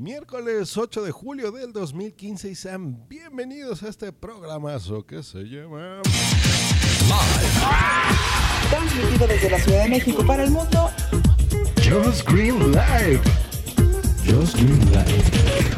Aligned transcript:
Miércoles 0.00 0.78
8 0.78 1.02
de 1.02 1.10
julio 1.10 1.52
del 1.52 1.74
2015 1.74 2.48
y 2.48 2.54
sean 2.54 3.06
bienvenidos 3.06 3.82
a 3.82 3.88
este 3.90 4.10
programazo 4.14 5.04
que 5.04 5.22
se 5.22 5.40
llama 5.40 6.00
Transmitido 8.70 9.26
desde 9.26 9.50
la 9.50 9.58
Ciudad 9.60 9.82
de 9.82 9.90
México 9.90 10.24
para 10.26 10.44
el 10.44 10.52
mundo. 10.52 10.88
Just 11.84 12.26
Green 12.30 12.72
Live. 12.72 13.20
Just 14.24 14.54
Green 14.54 14.90
Live. 14.90 15.70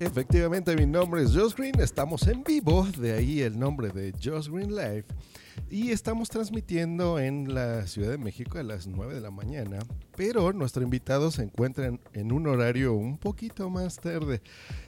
Efectivamente, 0.00 0.74
mi 0.74 0.86
nombre 0.86 1.22
es 1.22 1.30
Josh 1.32 1.54
Green, 1.54 1.78
estamos 1.78 2.26
en 2.26 2.42
vivo, 2.42 2.88
de 2.98 3.12
ahí 3.12 3.40
el 3.40 3.56
nombre 3.56 3.90
de 3.90 4.12
Josh 4.20 4.48
Green 4.48 4.74
Live. 4.74 5.04
Y 5.70 5.90
estamos 5.90 6.28
transmitiendo 6.28 7.18
en 7.18 7.54
la 7.54 7.86
Ciudad 7.86 8.10
de 8.10 8.18
México 8.18 8.58
a 8.58 8.62
las 8.62 8.86
9 8.86 9.14
de 9.14 9.20
la 9.20 9.30
mañana, 9.30 9.78
pero 10.16 10.52
nuestro 10.52 10.82
invitado 10.82 11.30
se 11.30 11.42
encuentra 11.42 11.90
en, 12.12 12.32
un 12.32 12.46
horario 12.46 12.94
un 12.94 13.18
poquito 13.18 13.70
más 13.70 13.96
tarde. 13.96 14.40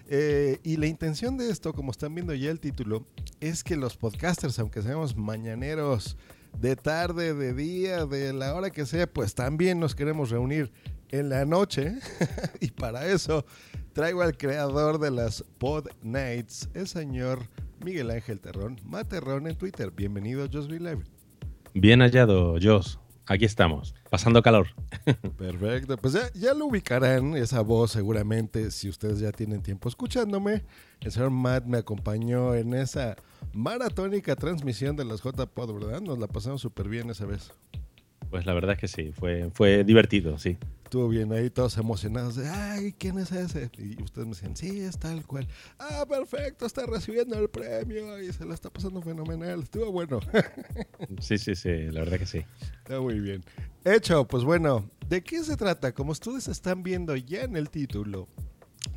Eh, 0.09 0.59
y 0.63 0.77
la 0.77 0.87
intención 0.87 1.37
de 1.37 1.51
esto, 1.51 1.73
como 1.73 1.91
están 1.91 2.15
viendo 2.15 2.35
ya 2.35 2.51
el 2.51 2.61
título, 2.61 3.07
es 3.41 3.65
que 3.65 3.77
los 3.77 3.97
podcasters, 3.97 4.59
aunque 4.59 4.83
seamos 4.83 5.17
mañaneros 5.17 6.17
de 6.59 6.77
tarde, 6.77 7.35
de 7.35 7.53
día, 7.53 8.07
de 8.07 8.33
la 8.33 8.55
hora 8.55 8.71
que 8.71 8.87
sea, 8.87 9.07
pues 9.07 9.35
también 9.35 9.79
nos 9.79 9.95
queremos 9.95 10.31
reunir 10.31 10.73
en 11.11 11.29
la 11.29 11.45
noche. 11.45 11.95
y 12.61 12.71
para 12.71 13.07
eso 13.07 13.45
traigo 13.93 14.23
al 14.23 14.37
creador 14.37 14.99
de 14.99 15.11
las 15.11 15.43
Pod 15.59 15.89
Nights, 16.03 16.69
el 16.75 16.87
señor 16.87 17.49
Miguel 17.87 18.11
Ángel 18.11 18.41
Terrón, 18.41 18.81
Materrón 18.83 19.47
en 19.47 19.55
Twitter. 19.55 19.93
Bienvenido 19.93 20.43
a 20.43 20.49
Just 20.53 20.69
Be 20.69 20.81
Live. 20.81 21.05
Bien 21.73 22.01
hallado, 22.01 22.57
Joss. 22.61 22.99
Aquí 23.27 23.45
estamos, 23.45 23.95
pasando 24.11 24.43
calor. 24.43 24.67
Perfecto, 25.39 25.97
pues 25.97 26.15
ya, 26.15 26.33
ya, 26.35 26.53
lo 26.53 26.67
ubicarán, 26.67 27.37
esa 27.37 27.61
voz 27.61 27.93
seguramente, 27.93 28.73
si 28.73 28.89
ustedes 28.89 29.21
ya 29.21 29.31
tienen 29.31 29.63
tiempo 29.63 29.89
escuchándome. 29.89 30.65
El 31.01 31.13
señor 31.13 31.31
Matt 31.31 31.67
me 31.67 31.79
acompañó 31.79 32.57
en 32.57 32.75
esa 32.75 33.15
maratónica 33.53 34.35
transmisión 34.35 34.97
de 34.97 35.05
las 35.05 35.23
JPod, 35.23 35.73
¿verdad? 35.73 36.01
Nos 36.01 36.19
la 36.19 36.27
pasamos 36.27 36.61
súper 36.61 36.89
bien 36.89 37.09
esa 37.11 37.25
vez. 37.25 37.53
Pues 38.31 38.47
la 38.47 38.53
verdad 38.53 38.73
es 38.73 38.81
que 38.81 38.89
sí, 38.89 39.13
fue, 39.13 39.49
fue 39.53 39.85
divertido, 39.85 40.39
sí. 40.39 40.59
Estuvo 40.87 41.09
bien 41.09 41.33
ahí, 41.33 41.51
todos 41.51 41.77
emocionados 41.79 42.37
de, 42.37 42.49
ay, 42.49 42.95
¿quién 42.97 43.19
es 43.19 43.33
ese? 43.33 43.69
Y 43.77 44.01
ustedes 44.01 44.25
me 44.29 44.35
decían, 44.35 44.57
sí, 44.57 44.83
es 44.83 44.97
tal 44.97 45.27
cual. 45.27 45.49
Ah, 45.81 46.07
perfecto, 46.09 46.65
está 46.65 46.87
recibiendo 46.87 47.37
el 47.37 47.51
premio 47.51 48.23
y 48.23 48.33
se 48.33 48.45
la 48.45 48.55
está 48.55 48.71
pasando 48.71 49.03
fenomenal. 49.03 49.65
Estuvo 49.65 49.91
bueno. 49.91 50.21
sí, 51.21 51.39
sí, 51.39 51.57
sí, 51.57 51.71
la 51.91 52.03
verdad 52.03 52.21
que 52.21 52.27
sí. 52.27 52.45
Está 52.79 53.01
muy 53.01 53.19
bien. 53.19 53.43
Hecho, 53.85 54.29
pues 54.29 54.45
bueno, 54.45 54.89
¿de 55.09 55.25
qué 55.25 55.43
se 55.43 55.57
trata? 55.57 55.93
Como 55.93 56.13
ustedes 56.13 56.47
están 56.47 56.85
viendo 56.85 57.17
ya 57.17 57.43
en 57.43 57.57
el 57.57 57.69
título. 57.69 58.29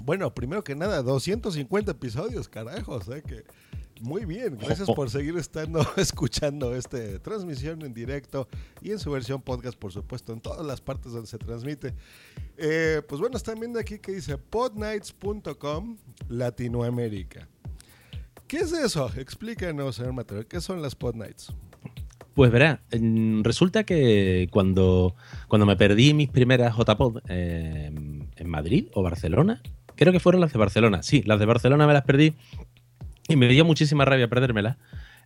Bueno, 0.01 0.31
primero 0.35 0.63
que 0.63 0.75
nada, 0.75 1.01
250 1.01 1.93
episodios, 1.93 2.47
carajos, 2.47 3.07
¿eh? 3.07 3.23
Que 3.25 3.45
muy 3.99 4.25
bien, 4.25 4.57
gracias 4.59 4.89
por 4.89 5.09
seguir 5.09 5.37
estando 5.37 5.85
escuchando 5.97 6.75
esta 6.75 7.19
transmisión 7.19 7.81
en 7.83 7.93
directo 7.93 8.47
y 8.81 8.91
en 8.91 8.99
su 8.99 9.11
versión 9.11 9.41
podcast, 9.41 9.77
por 9.77 9.91
supuesto, 9.91 10.33
en 10.33 10.41
todas 10.41 10.65
las 10.65 10.81
partes 10.81 11.11
donde 11.11 11.27
se 11.27 11.37
transmite. 11.37 11.93
Eh, 12.57 13.01
pues 13.07 13.19
bueno, 13.21 13.37
están 13.37 13.59
viendo 13.59 13.79
aquí 13.79 13.99
que 13.99 14.13
dice 14.13 14.37
podnights.com 14.37 15.97
Latinoamérica. 16.29 17.47
¿Qué 18.47 18.57
es 18.57 18.71
eso? 18.71 19.11
Explícanos, 19.15 19.95
señor 19.95 20.13
Mateo, 20.13 20.47
¿qué 20.47 20.59
son 20.59 20.81
las 20.81 20.95
podnights? 20.95 21.53
Pues 22.33 22.51
verá, 22.51 22.81
resulta 23.43 23.83
que 23.83 24.47
cuando, 24.51 25.15
cuando 25.47 25.65
me 25.65 25.75
perdí 25.75 26.13
mis 26.13 26.29
primeras 26.29 26.75
JPod 26.75 27.21
eh, 27.27 27.91
en 28.35 28.49
Madrid 28.49 28.87
o 28.93 29.03
Barcelona, 29.03 29.61
creo 29.95 30.13
que 30.13 30.21
fueron 30.21 30.39
las 30.39 30.53
de 30.53 30.59
Barcelona, 30.59 31.03
sí, 31.03 31.21
las 31.23 31.39
de 31.39 31.45
Barcelona 31.45 31.85
me 31.85 31.91
las 31.91 32.03
perdí 32.05 32.33
y 33.29 33.35
me 33.35 33.47
dio 33.47 33.63
muchísima 33.63 34.03
rabia 34.05 34.27
perdérmela. 34.27 34.77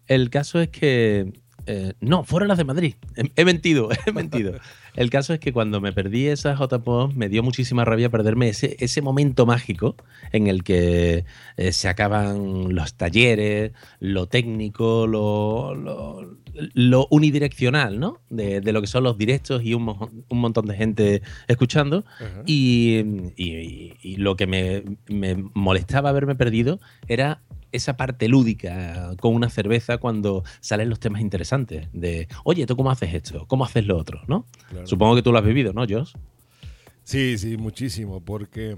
El 0.07 0.29
caso 0.29 0.59
es 0.61 0.69
que. 0.69 1.33
Eh, 1.65 1.93
no, 2.01 2.25
fueron 2.25 2.49
las 2.49 2.57
de 2.57 2.65
Madrid. 2.65 2.95
He, 3.15 3.31
he, 3.37 3.45
mentido, 3.45 3.89
he 4.05 4.11
mentido. 4.11 4.59
El 4.95 5.09
caso 5.09 5.33
es 5.33 5.39
que 5.39 5.53
cuando 5.53 5.79
me 5.79 5.93
perdí 5.93 6.27
esas 6.27 6.59
JPOD 6.59 7.13
me 7.13 7.29
dio 7.29 7.41
muchísima 7.41 7.85
rabia 7.85 8.09
perderme 8.09 8.49
ese, 8.49 8.75
ese 8.79 9.01
momento 9.01 9.45
mágico 9.45 9.95
en 10.33 10.47
el 10.47 10.63
que 10.63 11.23
eh, 11.55 11.71
se 11.71 11.87
acaban 11.87 12.75
los 12.75 12.95
talleres, 12.95 13.71
lo 14.01 14.27
técnico, 14.27 15.07
lo, 15.07 15.73
lo, 15.73 16.37
lo 16.73 17.07
unidireccional, 17.09 17.97
¿no? 17.97 18.19
De, 18.29 18.59
de, 18.59 18.73
lo 18.73 18.81
que 18.81 18.87
son 18.87 19.05
los 19.05 19.17
directos 19.17 19.63
y 19.63 19.73
un, 19.73 19.87
un 20.27 20.39
montón 20.39 20.65
de 20.65 20.75
gente 20.75 21.21
escuchando. 21.47 21.99
Uh 22.19 22.23
-huh. 22.23 22.43
y, 22.45 23.41
y, 23.41 23.93
y, 24.01 24.15
lo 24.17 24.35
que 24.35 24.47
me, 24.47 24.83
me 25.07 25.35
molestaba 25.53 26.09
haberme 26.09 26.35
perdido 26.35 26.81
era 27.07 27.39
esa 27.73 27.97
parte 27.97 28.29
lúdica 28.29 29.15
con 29.19 29.35
una 29.35 29.49
cerveza 29.49 29.97
cuando 29.97 30.43
salen 30.61 30.89
los 30.89 30.99
temas 30.99 31.21
interesantes 31.21 31.89
de, 31.91 32.27
oye, 32.45 32.65
¿tú 32.65 32.77
cómo 32.77 32.91
haces 32.91 33.13
esto? 33.13 33.45
¿Cómo 33.47 33.65
haces 33.65 33.85
lo 33.85 33.97
otro? 33.97 34.21
¿no? 34.27 34.45
Claro. 34.69 34.87
Supongo 34.87 35.15
que 35.15 35.21
tú 35.21 35.31
lo 35.31 35.39
has 35.39 35.45
vivido, 35.45 35.73
¿no, 35.73 35.85
Josh? 35.87 36.13
Sí, 37.03 37.37
sí, 37.37 37.57
muchísimo, 37.57 38.21
porque 38.21 38.77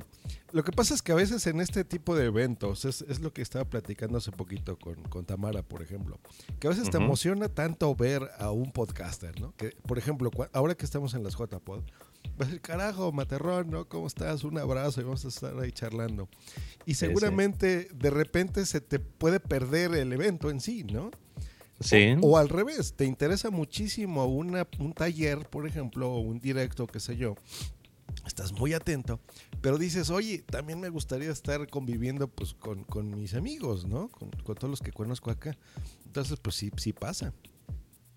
lo 0.51 0.63
que 0.63 0.71
pasa 0.71 0.95
es 0.95 1.01
que 1.01 1.11
a 1.11 1.15
veces 1.15 1.45
en 1.47 1.59
este 1.59 1.83
tipo 1.83 2.15
de 2.15 2.25
eventos, 2.25 2.85
es, 2.85 3.01
es 3.03 3.19
lo 3.19 3.33
que 3.33 3.41
estaba 3.41 3.65
platicando 3.65 4.17
hace 4.17 4.31
poquito 4.31 4.79
con, 4.79 4.95
con, 5.09 5.25
Tamara, 5.25 5.61
por 5.61 5.81
ejemplo, 5.83 6.17
que 6.59 6.67
a 6.67 6.69
veces 6.71 6.85
uh 6.85 6.87
-huh. 6.87 6.91
te 6.91 6.97
emociona 6.97 7.49
tanto 7.49 7.93
ver 7.93 8.23
a 8.39 8.51
un 8.51 8.71
podcaster, 8.71 9.39
¿no? 9.39 9.53
Que, 9.57 9.75
por 9.85 9.97
ejemplo, 9.97 10.31
ahora 10.53 10.73
que 10.73 10.85
estamos 10.85 11.13
en 11.13 11.23
las 11.23 11.35
JPod, 11.35 11.83
vas 12.37 12.47
a 12.47 12.51
decir, 12.51 12.61
carajo, 12.61 13.11
Materrón, 13.11 13.69
¿no? 13.69 13.87
¿Cómo 13.87 14.07
estás? 14.07 14.43
Un 14.43 14.57
abrazo 14.57 15.01
y 15.01 15.03
vamos 15.03 15.25
a 15.25 15.29
estar 15.29 15.57
ahí 15.59 15.71
charlando. 15.71 16.29
Y 16.85 16.95
seguramente 16.95 17.87
de 17.93 18.09
repente 18.09 18.65
se 18.65 18.81
te 18.81 18.99
puede 18.99 19.39
perder 19.39 19.95
el 19.95 20.11
evento 20.13 20.49
en 20.49 20.59
sí, 20.59 20.83
¿no? 20.83 21.11
Sí. 21.79 22.15
O, 22.21 22.31
o, 22.31 22.37
al 22.37 22.49
revés, 22.49 22.93
te 22.93 23.05
interesa 23.05 23.49
muchísimo 23.49 24.25
una, 24.25 24.67
un 24.79 24.93
taller, 24.93 25.49
por 25.49 25.67
ejemplo, 25.67 26.09
o 26.09 26.19
un 26.19 26.39
directo, 26.39 26.87
qué 26.87 26.99
sé 26.99 27.17
yo. 27.17 27.35
Estás 28.25 28.53
muy 28.53 28.73
atento, 28.73 29.19
pero 29.61 29.77
dices, 29.77 30.09
oye, 30.09 30.43
también 30.49 30.79
me 30.79 30.89
gustaría 30.89 31.31
estar 31.31 31.67
conviviendo 31.67 32.27
pues, 32.27 32.53
con, 32.53 32.83
con 32.85 33.09
mis 33.19 33.33
amigos, 33.33 33.85
¿no? 33.85 34.07
Con, 34.07 34.29
con, 34.31 34.55
todos 34.55 34.69
los 34.69 34.81
que 34.81 34.91
conozco 34.91 35.31
acá. 35.31 35.57
Entonces, 36.05 36.39
pues 36.41 36.55
sí, 36.55 36.71
sí 36.77 36.93
pasa. 36.93 37.33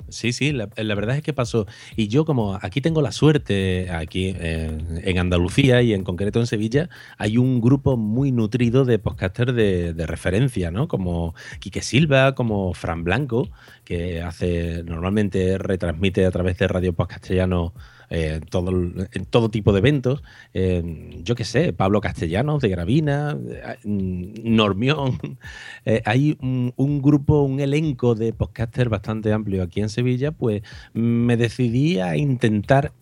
Sí, 0.09 0.33
sí, 0.33 0.53
la, 0.53 0.67
verdad 0.95 1.17
es 1.17 1.23
que 1.23 1.33
pasó. 1.33 1.67
Y 1.97 2.09
yo 2.09 2.25
como 2.25 2.59
aquí 2.63 2.81
tengo 2.81 3.03
la 3.03 3.13
suerte, 3.13 3.91
aquí 3.91 4.35
en 4.39 5.19
Andalucía 5.19 5.83
y 5.83 5.93
en 5.93 6.05
concreto 6.05 6.41
en 6.41 6.47
Sevilla, 6.47 6.89
hay 7.19 7.37
un 7.37 7.61
grupo 7.61 7.97
muy 7.97 8.33
nutrido 8.33 8.85
de 8.85 8.99
podcasters 8.99 9.55
de, 9.55 10.07
referencia, 10.07 10.71
¿no? 10.71 10.89
Como 10.89 11.35
Quique 11.61 11.83
Silva, 11.83 12.35
como 12.35 12.73
Fran 12.73 13.05
Blanco, 13.05 13.51
que 13.85 14.23
hace 14.23 14.83
normalmente 14.85 15.59
retransmite 15.59 16.25
a 16.25 16.31
través 16.31 16.59
de 16.59 16.69
Radio 16.69 16.95
Podcastellano 16.95 17.75
eh, 18.11 18.41
todo, 18.49 18.71
en 18.71 19.25
todo 19.29 19.51
tipo 19.51 19.73
de 19.73 19.79
eventos. 19.81 20.23
Eh, 20.55 21.21
yo 21.23 21.35
qué 21.35 21.45
sé, 21.45 21.73
Pablo 21.73 22.01
Castellanos 22.01 22.63
de 22.63 22.69
Gravina, 22.69 23.37
eh, 23.49 23.77
Normión. 23.85 25.19
Eh, 25.85 26.03
hay 26.05 26.37
un, 26.43 26.75
un, 26.77 27.01
grupo, 27.01 27.43
un 27.43 27.61
elenco 27.61 28.15
de 28.15 28.35
podcasters 28.35 28.91
bastante 28.91 29.33
amplio 29.33 29.63
aquí 29.63 29.81
en 29.81 29.89
Sevilla, 29.89 30.33
pues 30.33 30.63
me 30.93 31.37
decidí 31.37 31.99
a 31.99 32.17
intentar 32.17 32.93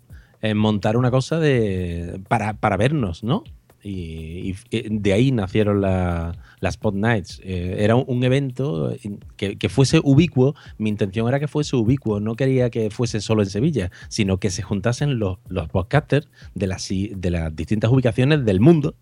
montar 0.54 0.96
una 0.96 1.10
cosa 1.10 1.40
de, 1.40 2.20
para, 2.28 2.52
para 2.54 2.76
vernos, 2.76 3.24
¿no? 3.24 3.42
Y, 3.82 4.54
y, 4.70 4.98
de 4.98 5.12
ahí 5.12 5.32
nacieron 5.32 5.80
la, 5.80 6.36
las 6.60 6.74
Spot 6.74 6.94
Nights. 6.94 7.40
Eh, 7.42 7.76
era 7.78 7.96
un, 7.96 8.04
un 8.06 8.24
evento 8.24 8.94
que, 9.36 9.56
que, 9.56 9.68
fuese 9.68 10.00
ubicuo. 10.02 10.54
Mi 10.78 10.88
intención 10.88 11.28
era 11.28 11.40
que 11.40 11.48
fuese 11.48 11.76
ubicuo. 11.76 12.20
No 12.20 12.34
quería 12.36 12.70
que 12.70 12.90
fuese 12.90 13.20
solo 13.20 13.42
en 13.42 13.50
Sevilla, 13.50 13.90
sino 14.08 14.38
que 14.38 14.50
se 14.50 14.62
juntasen 14.62 15.18
los, 15.18 15.38
los 15.48 15.68
podcasters 15.68 16.28
de 16.54 16.66
las, 16.66 16.88
de 16.88 17.30
las 17.30 17.54
distintas 17.54 17.90
ubicaciones 17.90 18.44
del 18.44 18.60
mundo 18.60 18.94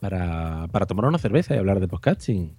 para, 0.00 0.68
para 0.72 0.86
tomar 0.86 1.06
una 1.06 1.18
cerveza 1.18 1.54
y 1.54 1.58
hablar 1.58 1.80
de 1.80 1.88
podcasting. 1.88 2.56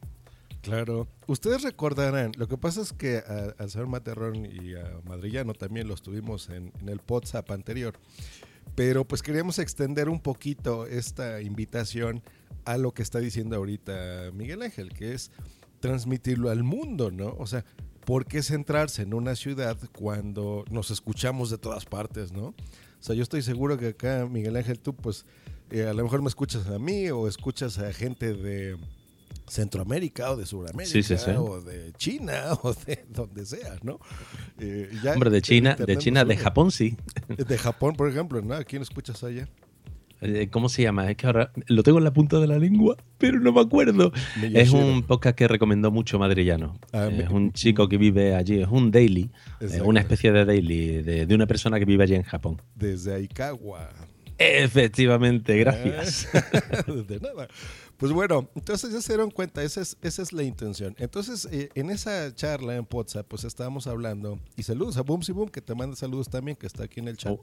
Claro. 0.61 1.07
Ustedes 1.25 1.63
recordarán, 1.63 2.33
lo 2.37 2.47
que 2.47 2.55
pasa 2.55 2.81
es 2.81 2.93
que 2.93 3.23
al 3.57 3.69
señor 3.69 3.87
Materrón 3.87 4.45
y 4.45 4.75
a 4.75 4.99
Madrillano 5.05 5.53
también 5.53 5.87
los 5.87 6.03
tuvimos 6.03 6.49
en, 6.49 6.71
en 6.79 6.89
el 6.89 7.01
WhatsApp 7.07 7.49
anterior. 7.49 7.95
Pero 8.75 9.05
pues 9.05 9.23
queríamos 9.23 9.57
extender 9.59 10.07
un 10.07 10.19
poquito 10.19 10.85
esta 10.85 11.41
invitación 11.41 12.21
a 12.65 12.77
lo 12.77 12.93
que 12.93 13.01
está 13.01 13.19
diciendo 13.19 13.55
ahorita 13.55 14.31
Miguel 14.33 14.61
Ángel, 14.61 14.93
que 14.93 15.13
es 15.13 15.31
transmitirlo 15.79 16.49
al 16.49 16.63
mundo, 16.63 17.11
¿no? 17.11 17.35
O 17.37 17.47
sea, 17.47 17.65
¿por 18.05 18.25
qué 18.25 18.43
centrarse 18.43 19.01
en 19.01 19.13
una 19.13 19.35
ciudad 19.35 19.77
cuando 19.91 20.65
nos 20.69 20.91
escuchamos 20.91 21.49
de 21.49 21.57
todas 21.57 21.85
partes, 21.85 22.31
¿no? 22.31 22.47
O 22.47 23.03
sea, 23.03 23.15
yo 23.15 23.23
estoy 23.23 23.41
seguro 23.41 23.77
que 23.77 23.87
acá, 23.87 24.27
Miguel 24.29 24.55
Ángel, 24.55 24.79
tú 24.79 24.95
pues 24.95 25.25
eh, 25.71 25.87
a 25.87 25.93
lo 25.93 26.03
mejor 26.03 26.21
me 26.21 26.27
escuchas 26.27 26.67
a 26.67 26.77
mí 26.77 27.09
o 27.09 27.27
escuchas 27.27 27.79
a 27.79 27.91
gente 27.93 28.33
de 28.33 28.77
Centroamérica 29.47 30.31
o 30.31 30.37
de 30.37 30.45
Sudamérica 30.45 30.91
sí, 30.91 31.03
sí, 31.03 31.17
sí. 31.17 31.31
o 31.31 31.61
de 31.61 31.93
China 31.93 32.53
o 32.63 32.73
de 32.73 33.05
donde 33.09 33.45
sea, 33.45 33.77
¿no? 33.81 33.99
Eh, 34.59 34.91
ya 35.03 35.13
Hombre, 35.13 35.29
de 35.29 35.41
China, 35.41 35.75
de 35.75 35.97
China, 35.97 36.25
de 36.25 36.37
Japón 36.37 36.71
sí. 36.71 36.95
De 37.27 37.57
Japón, 37.57 37.95
por 37.95 38.09
ejemplo, 38.09 38.41
¿no? 38.41 38.53
¿A 38.53 38.63
quién 38.63 38.81
escuchas 38.81 39.23
allá? 39.23 39.47
Eh, 40.21 40.49
¿Cómo 40.51 40.69
se 40.69 40.83
llama? 40.83 41.09
Es 41.09 41.17
que 41.17 41.25
ahora 41.25 41.51
lo 41.67 41.81
tengo 41.83 41.97
en 41.97 42.03
la 42.03 42.13
punta 42.13 42.39
de 42.39 42.45
la 42.47 42.59
lengua, 42.59 42.95
pero 43.17 43.39
no 43.39 43.51
me 43.51 43.61
acuerdo. 43.61 44.11
Es 44.53 44.71
un 44.71 45.01
podcast 45.03 45.35
que 45.35 45.47
recomendó 45.47 45.89
mucho 45.91 46.19
Madrillano. 46.19 46.79
Ah, 46.93 47.07
es 47.11 47.17
me- 47.17 47.29
un 47.35 47.51
chico 47.53 47.89
que 47.89 47.97
vive 47.97 48.35
allí, 48.35 48.61
es 48.61 48.67
un 48.69 48.91
daily, 48.91 49.23
eh, 49.23 49.65
Exacto. 49.65 49.85
una 49.85 49.99
especie 49.99 50.31
de 50.31 50.45
daily 50.45 51.01
de, 51.01 51.25
de 51.25 51.35
una 51.35 51.47
persona 51.47 51.79
que 51.79 51.85
vive 51.85 52.03
allí 52.03 52.15
en 52.15 52.23
Japón. 52.23 52.61
Desde 52.75 53.15
Aikawa. 53.15 53.89
Efectivamente, 54.37 55.57
gracias. 55.57 56.27
de 57.07 57.19
nada. 57.19 57.47
Pues 57.97 58.11
bueno, 58.11 58.49
entonces 58.55 58.91
ya 58.91 58.99
se 59.01 59.13
dieron 59.13 59.29
cuenta, 59.29 59.61
esa 59.61 59.81
es, 59.81 59.95
esa 60.01 60.23
es 60.23 60.33
la 60.33 60.41
intención. 60.41 60.95
Entonces, 60.97 61.47
eh, 61.51 61.69
en 61.75 61.91
esa 61.91 62.33
charla 62.33 62.75
en 62.75 62.87
WhatsApp, 62.91 63.27
pues 63.27 63.43
estábamos 63.43 63.85
hablando, 63.85 64.39
y 64.57 64.63
saludos 64.63 64.97
a 64.97 65.01
Boomsy 65.03 65.31
Boom, 65.31 65.49
que 65.49 65.61
te 65.61 65.75
manda 65.75 65.95
saludos 65.95 66.27
también, 66.27 66.57
que 66.57 66.65
está 66.65 66.85
aquí 66.85 66.99
en 66.99 67.07
el 67.09 67.17
chat. 67.17 67.33
Oh, 67.33 67.39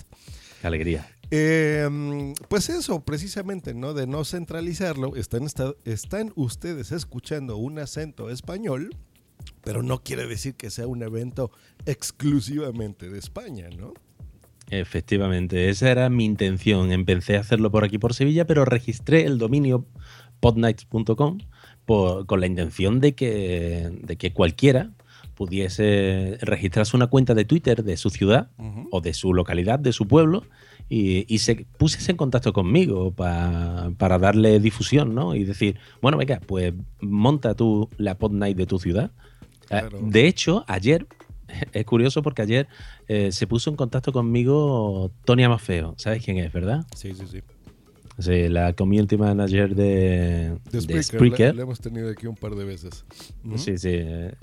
qué 0.61 0.67
alegría. 0.67 1.09
Eh, 1.31 2.35
pues 2.49 2.71
eso, 2.71 3.05
precisamente, 3.05 3.75
¿no? 3.75 3.93
De 3.93 4.07
no 4.07 4.25
centralizarlo, 4.25 5.13
están, 5.15 6.33
ustedes 6.37 6.93
escuchando 6.93 7.57
un 7.59 7.79
acento 7.79 8.31
español, 8.31 8.91
pero 9.63 9.83
no 9.83 10.03
quiere 10.03 10.27
decir 10.27 10.55
que 10.55 10.71
sea 10.71 10.87
un 10.87 11.03
evento 11.03 11.51
exclusivamente 11.85 13.11
de 13.11 13.19
España, 13.19 13.69
¿no? 13.77 13.93
Efectivamente, 14.71 15.69
esa 15.69 15.91
era 15.91 16.09
mi 16.09 16.25
intención. 16.25 16.93
Empecé 16.93 17.37
a 17.37 17.41
hacerlo 17.41 17.71
por 17.71 17.85
aquí 17.85 17.99
por 17.99 18.15
Sevilla, 18.15 18.47
pero 18.47 18.65
registré 18.65 19.25
el 19.25 19.39
dominio 19.39 19.87
podnights.com 20.41 21.39
con 22.27 22.41
la 22.41 22.47
intención 22.47 23.01
de 23.01 23.15
que, 23.15 23.91
de 24.03 24.17
que 24.17 24.35
cualquiera 24.35 24.93
pudiese 25.39 26.37
registrarse 26.43 26.97
una 26.97 27.07
cuenta 27.07 27.33
de 27.35 27.45
Twitter 27.45 27.85
de 27.85 27.97
su 27.97 28.11
ciudad 28.11 28.51
o 28.91 29.01
de 29.01 29.15
su 29.15 29.33
localidad, 29.33 29.79
de 29.79 29.93
su 29.93 30.09
pueblo, 30.09 30.43
y, 30.89 31.33
y 31.33 31.39
se 31.39 31.65
pusiese 31.77 32.11
en 32.11 32.17
contacto 32.17 32.53
conmigo 32.53 33.13
pa- 33.13 33.93
para 33.99 34.19
darle 34.19 34.59
difusión, 34.59 35.15
¿no? 35.15 35.35
Y 35.37 35.45
decir, 35.45 35.79
bueno, 36.03 36.19
venga, 36.19 36.41
pues 36.45 36.75
monta 37.01 37.55
tú 37.55 37.89
la 37.99 38.17
pod 38.17 38.33
night 38.33 38.57
de 38.57 38.67
tu 38.67 38.79
ciudad. 38.81 39.13
Claro. 39.69 40.01
De 40.03 40.27
hecho, 40.27 40.65
ayer, 40.67 41.07
es 41.73 41.85
curioso 41.85 42.23
porque 42.23 42.43
ayer 42.43 42.67
eh, 43.07 43.31
se 43.31 43.47
puso 43.47 43.71
en 43.71 43.77
contacto 43.77 44.13
conmigo 44.13 45.13
Tonia 45.25 45.49
Mafeo. 45.49 45.95
¿Sabes 45.99 46.25
quién 46.25 46.39
es, 46.39 46.53
verdad? 46.53 46.85
Sí, 46.97 47.15
sí, 47.15 47.27
sí. 47.31 47.43
Sí, 48.19 48.49
la 48.49 48.73
community 48.73 49.17
manager 49.17 49.77
de, 49.77 49.85
De 49.85 50.59
de 50.73 50.81
Spreaker, 50.81 51.03
Spreaker. 51.05 51.47
La, 51.51 51.53
la 51.55 51.63
hemos 51.63 51.81
tenido 51.81 52.11
aquí 52.11 52.27
un 52.27 52.35
par 52.35 52.57
de 52.57 52.65
veces. 52.65 53.05
Sí, 53.57 53.79
sí. 53.79 54.01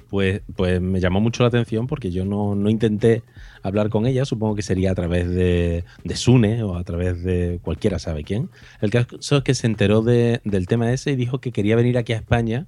Pues, 0.10 0.42
pues 0.56 0.80
me 0.80 1.02
llamó 1.02 1.20
mucho 1.20 1.44
la 1.44 1.50
atención 1.50 1.86
porque 1.86 2.10
yo 2.10 2.24
no, 2.24 2.56
no 2.56 2.70
intenté 2.70 3.22
hablar 3.64 3.90
con 3.90 4.06
ella. 4.06 4.24
Supongo 4.24 4.56
que 4.56 4.62
sería 4.62 4.92
a 4.92 4.96
través 4.96 5.30
de, 5.30 5.84
de 6.06 6.16
Sune 6.16 6.64
o 6.64 6.78
a 6.78 6.84
través 6.86 7.22
de 7.22 7.60
cualquiera 7.62 8.00
sabe 8.00 8.24
quién. 8.24 8.50
El 8.80 8.92
caso 8.92 9.38
es 9.38 9.44
que 9.44 9.54
se 9.54 9.68
enteró 9.68 10.02
de- 10.02 10.40
del 10.46 10.68
tema 10.68 10.94
ese 10.94 11.12
y 11.12 11.16
dijo 11.18 11.40
que 11.42 11.52
quería 11.52 11.76
venir 11.76 11.98
aquí 11.98 12.14
a 12.14 12.18
España 12.18 12.68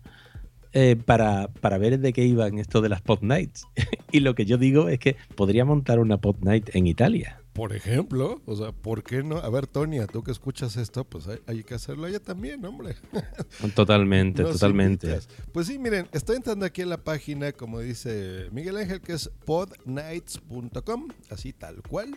eh, 0.74 0.98
para, 0.98 1.48
para 1.62 1.78
ver 1.78 2.00
de 2.00 2.12
qué 2.12 2.26
iban 2.26 2.60
esto 2.60 2.82
de 2.82 2.90
las 2.90 3.02
pod 3.02 3.22
nights. 3.22 3.66
y 4.12 4.20
lo 4.20 4.36
que 4.36 4.46
yo 4.46 4.58
digo 4.58 4.90
es 4.90 5.00
que 5.00 5.16
podría 5.36 5.64
montar 5.64 6.00
una 6.00 6.18
pod 6.18 6.36
night 6.42 6.70
en 6.76 6.86
Italia. 6.86 7.37
Por 7.58 7.76
ejemplo, 7.76 8.40
o 8.46 8.56
sea, 8.56 8.72
¿por 8.72 9.02
qué 9.02 9.24
no? 9.24 9.38
A 9.38 9.50
ver, 9.50 9.66
Tonia, 9.66 10.06
tú 10.06 10.22
que 10.22 10.30
escuchas 10.30 10.78
esto, 10.78 11.04
pues 11.06 11.28
hay, 11.28 11.40
hay 11.48 11.64
que 11.64 11.74
hacerlo 11.74 12.06
allá 12.06 12.20
también, 12.20 12.64
hombre. 12.64 12.96
Totalmente, 13.76 14.44
totalmente. 14.44 15.08
invitas. 15.08 15.28
Pues 15.52 15.66
sí, 15.66 15.80
miren, 15.80 16.08
estoy 16.12 16.36
entrando 16.36 16.68
aquí 16.68 16.84
en 16.84 16.90
la 16.90 17.04
página, 17.04 17.52
como 17.54 17.80
dice 17.80 18.48
Miguel 18.52 18.78
Ángel, 18.78 19.02
que 19.02 19.14
es 19.14 19.32
podnights.com, 19.46 21.08
así 21.32 21.52
tal 21.52 21.82
cual. 21.82 22.16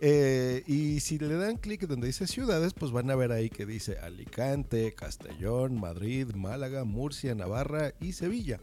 Eh, 0.00 0.62
y 0.66 1.00
si 1.00 1.18
le 1.18 1.34
dan 1.34 1.56
clic 1.56 1.86
donde 1.86 2.08
dice 2.08 2.26
ciudades, 2.26 2.74
pues 2.74 2.92
van 2.92 3.10
a 3.10 3.16
ver 3.16 3.32
ahí 3.32 3.48
que 3.48 3.64
dice 3.64 3.98
Alicante, 3.98 4.94
Castellón, 4.94 5.78
Madrid, 5.80 6.28
Málaga, 6.34 6.84
Murcia, 6.84 7.34
Navarra 7.34 7.94
y 8.00 8.12
Sevilla. 8.12 8.58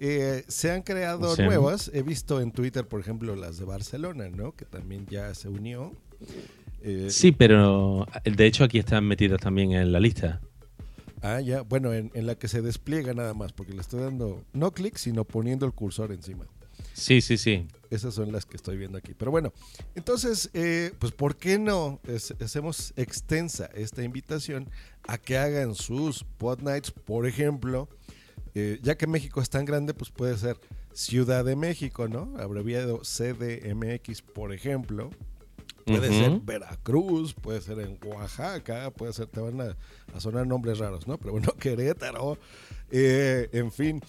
Eh, 0.00 0.44
se 0.48 0.70
han 0.70 0.82
creado 0.82 1.36
nuevas. 1.36 1.90
He 1.94 2.02
visto 2.02 2.40
en 2.40 2.50
Twitter, 2.52 2.86
por 2.88 3.00
ejemplo, 3.00 3.36
las 3.36 3.58
de 3.58 3.64
Barcelona, 3.64 4.28
¿no? 4.28 4.52
Que 4.52 4.64
también 4.64 5.06
ya 5.06 5.34
se 5.34 5.48
unió. 5.48 5.92
Eh, 6.80 7.08
Sí, 7.10 7.30
pero 7.32 8.06
de 8.24 8.46
hecho 8.46 8.64
aquí 8.64 8.78
están 8.78 9.04
metidas 9.06 9.40
también 9.40 9.72
en 9.72 9.92
la 9.92 10.00
lista. 10.00 10.40
Ah, 11.20 11.40
ya. 11.40 11.62
Bueno, 11.62 11.92
en, 11.92 12.10
en 12.14 12.26
la 12.26 12.34
que 12.34 12.48
se 12.48 12.62
despliega 12.62 13.14
nada 13.14 13.34
más, 13.34 13.52
porque 13.52 13.72
le 13.72 13.80
estoy 13.80 14.00
dando 14.00 14.42
no 14.52 14.72
clic, 14.72 14.96
sino 14.96 15.24
poniendo 15.24 15.66
el 15.66 15.72
cursor 15.72 16.10
encima. 16.10 16.46
Sí, 16.94 17.20
sí, 17.20 17.36
sí. 17.38 17.66
Esas 17.90 18.14
son 18.14 18.32
las 18.32 18.46
que 18.46 18.56
estoy 18.56 18.76
viendo 18.78 18.96
aquí. 18.98 19.12
Pero 19.14 19.30
bueno, 19.30 19.52
entonces, 19.94 20.48
eh, 20.54 20.92
pues 20.98 21.12
¿por 21.12 21.36
qué 21.36 21.58
no 21.58 22.00
es- 22.06 22.34
hacemos 22.40 22.92
extensa 22.96 23.68
esta 23.74 24.02
invitación 24.02 24.70
a 25.06 25.18
que 25.18 25.36
hagan 25.36 25.74
sus 25.74 26.24
pod 26.24 26.60
nights, 26.62 26.90
por 26.90 27.26
ejemplo, 27.26 27.88
eh, 28.54 28.78
ya 28.82 28.96
que 28.96 29.06
México 29.06 29.40
es 29.42 29.50
tan 29.50 29.64
grande, 29.64 29.92
pues 29.94 30.10
puede 30.10 30.36
ser 30.38 30.56
Ciudad 30.94 31.44
de 31.44 31.56
México, 31.56 32.06
¿no? 32.08 32.34
Abreviado 32.38 33.00
CDMX, 33.02 34.22
por 34.22 34.52
ejemplo. 34.52 35.10
Puede 35.84 36.08
ser 36.10 36.38
Veracruz, 36.44 37.34
puede 37.34 37.60
ser 37.60 37.80
en 37.80 37.98
Oaxaca, 38.06 38.90
puede 38.92 39.12
ser, 39.12 39.26
te 39.26 39.40
van 39.40 39.60
a, 39.60 39.76
a 40.14 40.20
sonar 40.20 40.46
nombres 40.46 40.78
raros, 40.78 41.08
¿no? 41.08 41.18
Pero 41.18 41.32
bueno, 41.32 41.48
Querétaro, 41.58 42.38
eh, 42.90 43.48
en 43.52 43.72
fin. 43.72 44.00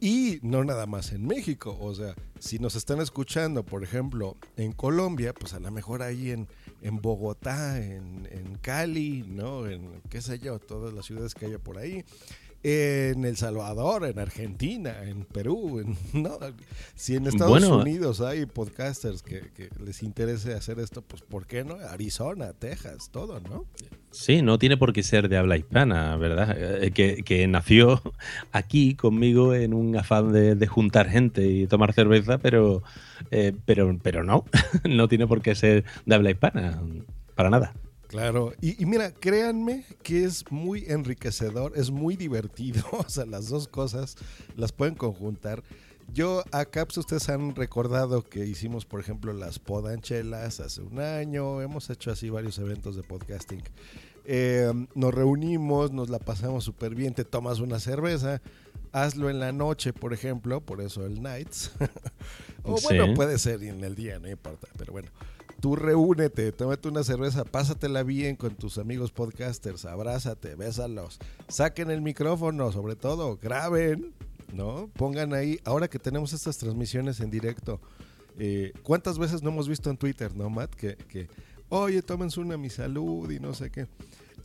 Y 0.00 0.38
no 0.42 0.64
nada 0.64 0.86
más 0.86 1.12
en 1.12 1.26
México, 1.26 1.76
o 1.80 1.94
sea, 1.94 2.14
si 2.38 2.58
nos 2.58 2.76
están 2.76 3.00
escuchando, 3.00 3.64
por 3.64 3.82
ejemplo, 3.82 4.36
en 4.56 4.72
Colombia, 4.72 5.32
pues 5.32 5.54
a 5.54 5.60
lo 5.60 5.70
mejor 5.70 6.02
ahí 6.02 6.30
en, 6.30 6.48
en 6.82 7.00
Bogotá, 7.00 7.78
en, 7.78 8.28
en 8.30 8.56
Cali, 8.56 9.24
¿no? 9.26 9.66
En 9.66 10.02
qué 10.10 10.20
sé 10.20 10.38
yo, 10.38 10.58
todas 10.58 10.92
las 10.92 11.06
ciudades 11.06 11.34
que 11.34 11.46
haya 11.46 11.58
por 11.58 11.78
ahí. 11.78 12.04
En 12.68 13.24
El 13.24 13.36
Salvador, 13.36 14.06
en 14.06 14.18
Argentina, 14.18 15.04
en 15.04 15.24
Perú, 15.24 15.78
en, 15.78 15.96
¿no? 16.20 16.36
Si 16.96 17.14
en 17.14 17.28
Estados 17.28 17.48
Bueno. 17.60 17.78
Unidos 17.78 18.20
hay 18.20 18.44
podcasters 18.44 19.22
que, 19.22 19.52
que 19.54 19.68
les 19.84 20.02
interese 20.02 20.52
hacer 20.52 20.80
esto, 20.80 21.00
pues 21.00 21.22
¿por 21.22 21.46
qué 21.46 21.62
no? 21.62 21.76
Arizona, 21.76 22.54
Texas, 22.54 23.10
todo, 23.12 23.38
¿no? 23.38 23.66
Sí, 24.10 24.42
no 24.42 24.58
tiene 24.58 24.76
por 24.76 24.92
qué 24.92 25.04
ser 25.04 25.28
de 25.28 25.36
habla 25.36 25.56
hispana, 25.56 26.16
¿verdad? 26.16 26.56
Eh, 26.58 26.90
Que, 26.90 27.22
que 27.22 27.46
nació 27.46 28.02
aquí 28.50 28.96
conmigo 28.96 29.54
en 29.54 29.72
un 29.72 29.96
afán 29.96 30.32
de, 30.32 30.56
de 30.56 30.66
juntar 30.66 31.08
gente 31.08 31.46
y 31.46 31.68
tomar 31.68 31.92
cerveza, 31.92 32.38
pero, 32.38 32.82
eh, 33.30 33.52
pero, 33.64 33.96
pero 34.02 34.24
no, 34.24 34.44
no 34.90 35.06
tiene 35.06 35.28
por 35.28 35.40
qué 35.40 35.54
ser 35.54 35.84
de 36.04 36.14
habla 36.16 36.32
hispana, 36.32 36.82
para 37.36 37.48
nada. 37.48 37.74
Claro, 38.08 38.52
y, 38.60 38.80
y 38.80 38.86
mira, 38.86 39.10
créanme 39.12 39.84
que 40.02 40.24
es 40.24 40.44
muy 40.50 40.84
enriquecedor, 40.86 41.72
es 41.76 41.90
muy 41.90 42.16
divertido, 42.16 42.84
o 42.92 43.08
sea, 43.08 43.26
las 43.26 43.48
dos 43.48 43.68
cosas 43.68 44.16
las 44.56 44.72
pueden 44.72 44.94
conjuntar. 44.94 45.62
Yo 46.12 46.44
acá, 46.52 46.84
pues 46.86 46.98
ustedes 46.98 47.28
han 47.28 47.56
recordado 47.56 48.22
que 48.22 48.46
hicimos, 48.46 48.84
por 48.84 49.00
ejemplo, 49.00 49.32
las 49.32 49.58
podanchelas 49.58 50.60
hace 50.60 50.82
un 50.82 51.00
año, 51.00 51.60
hemos 51.62 51.90
hecho 51.90 52.12
así 52.12 52.30
varios 52.30 52.58
eventos 52.58 52.94
de 52.94 53.02
podcasting. 53.02 53.62
Eh, 54.24 54.72
nos 54.94 55.12
reunimos, 55.12 55.90
nos 55.90 56.08
la 56.08 56.20
pasamos 56.20 56.62
súper 56.64 56.94
bien, 56.94 57.12
te 57.12 57.24
tomas 57.24 57.58
una 57.58 57.80
cerveza, 57.80 58.40
hazlo 58.92 59.30
en 59.30 59.40
la 59.40 59.50
noche, 59.50 59.92
por 59.92 60.12
ejemplo, 60.12 60.60
por 60.60 60.80
eso 60.80 61.04
el 61.04 61.20
nights. 61.20 61.72
o 62.62 62.76
Sí. 62.78 62.86
bueno, 62.86 63.12
puede 63.14 63.38
ser 63.40 63.62
en 63.64 63.82
el 63.82 63.96
día, 63.96 64.20
no 64.20 64.28
importa, 64.28 64.68
pero 64.78 64.92
bueno 64.92 65.10
tú 65.60 65.76
reúnete, 65.76 66.52
tómate 66.52 66.88
una 66.88 67.04
cerveza, 67.04 67.44
pásatela 67.44 68.02
bien 68.02 68.36
con 68.36 68.54
tus 68.54 68.78
amigos 68.78 69.12
podcasters, 69.12 69.84
abrázate, 69.84 70.54
bésalos, 70.54 71.18
saquen 71.48 71.90
el 71.90 72.02
micrófono, 72.02 72.72
sobre 72.72 72.96
todo, 72.96 73.36
graben, 73.36 74.12
¿no? 74.52 74.90
Pongan 74.96 75.34
ahí, 75.34 75.58
ahora 75.64 75.88
que 75.88 75.98
tenemos 75.98 76.32
estas 76.32 76.58
transmisiones 76.58 77.20
en 77.20 77.30
directo, 77.30 77.80
eh, 78.38 78.72
¿cuántas 78.82 79.18
veces 79.18 79.42
no 79.42 79.50
hemos 79.50 79.68
visto 79.68 79.90
en 79.90 79.96
Twitter, 79.96 80.34
no, 80.34 80.50
Matt? 80.50 80.74
Que, 80.74 80.96
que 80.96 81.28
oye, 81.68 82.02
tómense 82.02 82.40
una 82.40 82.56
mi 82.56 82.70
salud 82.70 83.30
y 83.30 83.40
no 83.40 83.54
sé 83.54 83.70
qué. 83.70 83.86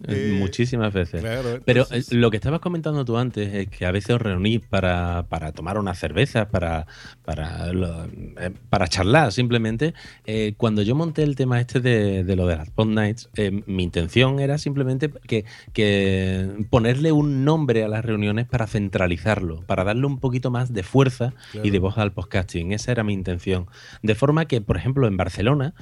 Eh, 0.08 0.29
Eh, 0.31 0.36
Muchísimas 0.39 0.93
veces. 0.93 1.22
Claro, 1.22 1.60
Pero 1.65 1.81
entonces- 1.84 2.12
eh, 2.12 2.15
lo 2.15 2.31
que 2.31 2.38
estabas 2.38 2.60
comentando 2.60 3.05
tú 3.05 3.17
antes 3.17 3.53
es 3.53 3.67
que 3.70 3.86
a 3.86 3.91
veces 3.91 4.15
os 4.15 4.22
reunís 4.22 4.60
para, 4.62 5.25
para 5.29 5.51
tomar 5.51 5.77
una 5.77 5.93
cerveza, 5.93 6.50
para, 6.50 6.88
para, 7.24 7.72
lo- 7.74 8.08
para 8.70 8.88
charlar 8.88 9.31
simplemente. 9.31 9.93
Eh, 10.25 10.53
cuando 10.58 10.81
yo 10.81 10.96
monté 10.96 11.24
el 11.24 11.36
tema 11.36 11.60
este 11.60 11.79
de, 11.79 12.24
de 12.24 12.36
lo 12.36 12.48
de 12.48 12.55
las 12.58 12.70
Pod 12.72 12.88
Nights, 12.88 13.29
eh, 13.36 13.62
mi 13.67 13.84
intención 13.84 14.39
era 14.39 14.58
simplemente 14.58 15.12
que, 15.27 15.46
que 15.74 16.65
ponerle 16.70 17.12
un 17.12 17.46
nombre 17.46 17.84
a 17.84 17.88
las 17.88 18.03
reuniones 18.03 18.48
para 18.48 18.65
centralizarlo, 18.67 19.62
para 19.67 19.84
darle 19.84 20.05
un 20.08 20.17
poquito 20.20 20.50
más 20.51 20.74
de 20.74 20.84
fuerza 20.84 21.34
Claro. 21.51 21.67
y 21.67 21.70
de 21.72 21.79
voz 21.79 21.98
al 21.98 22.12
podcasting. 22.12 22.72
Esa 22.72 22.91
era 22.91 23.03
mi 23.03 23.13
intención. 23.13 23.67
De 24.01 24.15
forma 24.15 24.46
que, 24.46 24.62
por 24.62 24.77
ejemplo, 24.77 25.08
en 25.08 25.17
Barcelona, 25.17 25.74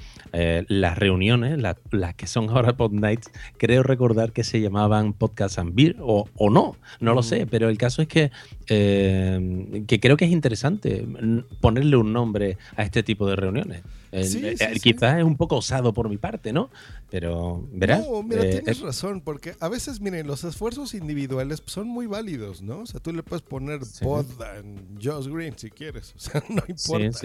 las 0.68 0.98
reuniones, 0.98 1.58
la- 1.58 1.78
las 1.92 2.16
que 2.16 2.28
son 2.28 2.50
ahora 2.50 2.74
Pod 2.74 2.92
Nights, 2.92 3.32
creo 3.58 3.82
recordar 3.84 4.09
recordar 4.10 4.32
que 4.34 4.44
se 4.44 4.60
llamaban 4.60 5.14
Podcast 5.14 5.60
and 5.60 5.76
Beer, 5.76 5.96
o, 6.02 6.28
o 6.36 6.50
no, 6.50 6.76
no 7.00 7.14
lo 7.14 7.22
sé, 7.22 7.46
pero 7.46 7.70
el 7.70 7.78
caso 7.78 8.02
es 8.02 8.08
que, 8.08 8.32
eh, 8.68 9.84
que 9.88 10.00
creo 10.00 10.18
que 10.18 10.26
es 10.26 10.32
interesante 10.32 11.06
ponerle 11.62 11.96
un 11.98 12.12
nombre 12.12 12.58
a 12.76 12.84
este 12.84 13.04
tipo 13.04 13.28
de 13.28 13.36
reuniones. 13.36 13.84
Eh, 14.12 14.24
Sí, 14.24 14.44
eh, 14.44 14.56
eh, 14.60 14.70
sí. 14.74 14.80
Quizás 14.80 15.20
es 15.20 15.24
un 15.24 15.38
poco 15.38 15.58
osado 15.58 15.94
por 15.94 16.10
mi 16.10 16.18
parte, 16.18 16.52
¿no? 16.52 16.72
Pero, 17.12 17.64
verás. 17.72 18.08
No, 18.10 18.24
mira, 18.24 18.44
eh, 18.44 18.50
tienes 18.54 18.78
es- 18.78 18.82
razón, 18.82 19.22
porque 19.22 19.54
a 19.60 19.70
veces, 19.70 20.02
miren, 20.02 20.26
los 20.26 20.44
esfuerzos 20.44 20.96
individuales 20.96 21.62
son 21.68 21.88
muy 21.88 22.08
válidos, 22.08 22.64
¿no? 22.64 22.80
O 22.80 22.86
sea, 22.88 23.00
tú 23.00 23.14
le 23.14 23.22
puedes 23.22 23.44
poner. 23.44 23.82
Podan 24.02 24.78
Josh 25.02 25.28
Green 25.28 25.54
si 25.58 25.70
quieres, 25.70 26.14
o 26.18 26.20
sea, 26.20 26.44
no 26.50 26.64
importa. 26.68 27.20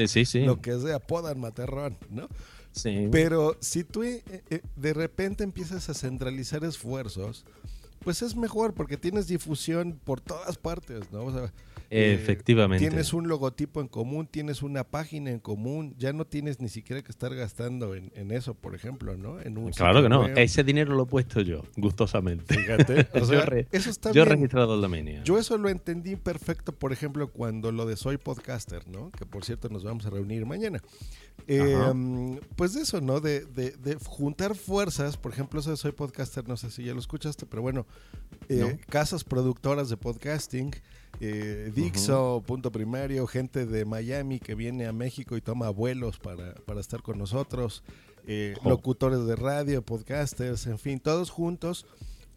Lo 0.44 0.60
que 0.60 0.78
sea, 0.78 0.98
Podan 0.98 1.40
Materrón, 1.40 1.96
¿no? 2.10 2.28
Sí. 2.74 3.08
Pero 3.10 3.56
si 3.60 3.84
tú 3.84 4.02
eh, 4.02 4.22
eh, 4.50 4.60
de 4.76 4.94
repente 4.94 5.44
empiezas 5.44 5.88
a 5.88 5.94
centralizar 5.94 6.64
esfuerzos, 6.64 7.44
pues 8.04 8.22
es 8.22 8.36
mejor 8.36 8.74
porque 8.74 8.96
tienes 8.96 9.26
difusión 9.26 9.98
por 10.04 10.20
todas 10.20 10.56
partes, 10.58 11.10
¿no? 11.10 11.24
O 11.24 11.32
sea, 11.32 11.52
eh, 11.90 12.14
Efectivamente. 12.14 12.84
Tienes 12.88 13.12
un 13.12 13.28
logotipo 13.28 13.80
en 13.80 13.88
común, 13.88 14.26
tienes 14.26 14.62
una 14.62 14.84
página 14.84 15.30
en 15.30 15.38
común, 15.38 15.94
ya 15.98 16.12
no 16.12 16.24
tienes 16.26 16.58
ni 16.60 16.68
siquiera 16.68 17.02
que 17.02 17.10
estar 17.10 17.34
gastando 17.34 17.94
en, 17.94 18.10
en 18.16 18.30
eso, 18.32 18.54
por 18.54 18.74
ejemplo, 18.74 19.16
¿no? 19.16 19.40
En 19.40 19.58
un 19.58 19.70
Claro 19.70 20.02
que 20.02 20.08
no. 20.08 20.26
Ese 20.26 20.64
dinero 20.64 20.94
lo 20.94 21.04
he 21.04 21.06
puesto 21.06 21.40
yo, 21.42 21.62
gustosamente. 21.76 22.52
Fíjate, 22.54 23.06
o 23.14 23.18
Yo 23.20 23.26
sea, 23.26 23.42
re- 23.44 23.68
eso 23.70 23.90
está 23.90 24.10
Yo 24.12 24.22
he 24.22 24.24
bien. 24.24 24.36
registrado 24.38 24.74
el 24.74 24.80
dominio. 24.80 25.22
Yo 25.24 25.38
eso 25.38 25.56
lo 25.58 25.68
entendí 25.68 26.16
perfecto, 26.16 26.72
por 26.72 26.92
ejemplo, 26.92 27.28
cuando 27.30 27.70
lo 27.70 27.86
de 27.86 27.96
Soy 27.96 28.16
Podcaster, 28.16 28.88
¿no? 28.88 29.10
Que 29.12 29.26
por 29.26 29.44
cierto 29.44 29.68
nos 29.68 29.84
vamos 29.84 30.04
a 30.06 30.10
reunir 30.10 30.46
mañana. 30.46 30.80
Eh, 31.46 31.76
mm, 31.94 32.38
pues 32.56 32.74
de 32.74 32.80
eso, 32.82 33.00
¿no? 33.02 33.20
De, 33.20 33.44
de- 33.44 33.72
de 33.72 33.96
juntar 34.04 34.56
fuerzas, 34.56 35.16
por 35.16 35.32
ejemplo, 35.32 35.60
eso 35.60 35.70
de 35.70 35.76
Soy 35.76 35.92
Podcaster, 35.92 36.48
no 36.48 36.56
sé 36.56 36.70
si 36.70 36.84
ya 36.84 36.94
lo 36.94 37.00
escuchaste, 37.00 37.44
pero 37.46 37.62
bueno, 37.62 37.86
eh, 38.48 38.56
No. 38.60 38.78
casas 38.90 39.24
productoras 39.24 39.88
de 39.88 39.96
podcasting, 39.96 40.70
eh, 41.20 41.70
Dixo, 41.74 42.42
Punto 42.46 42.70
Primario, 42.72 43.26
gente 43.26 43.66
de 43.66 43.84
Miami 43.84 44.40
que 44.40 44.54
viene 44.54 44.86
a 44.86 44.92
México 44.92 45.36
y 45.36 45.40
toma 45.40 45.70
vuelos 45.70 46.18
para, 46.18 46.54
para 46.66 46.80
estar 46.80 47.02
con 47.02 47.18
nosotros, 47.18 47.82
eh, 48.26 48.54
Jo. 48.62 48.70
locutores 48.70 49.24
de 49.26 49.36
radio, 49.36 49.82
podcasters, 49.82 50.66
en 50.66 50.78
fin, 50.78 50.98
todos 51.00 51.30
juntos 51.30 51.86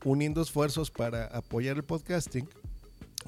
uniendo 0.05 0.41
esfuerzos 0.41 0.91
para 0.91 1.25
apoyar 1.25 1.75
el 1.77 1.83
podcasting. 1.83 2.47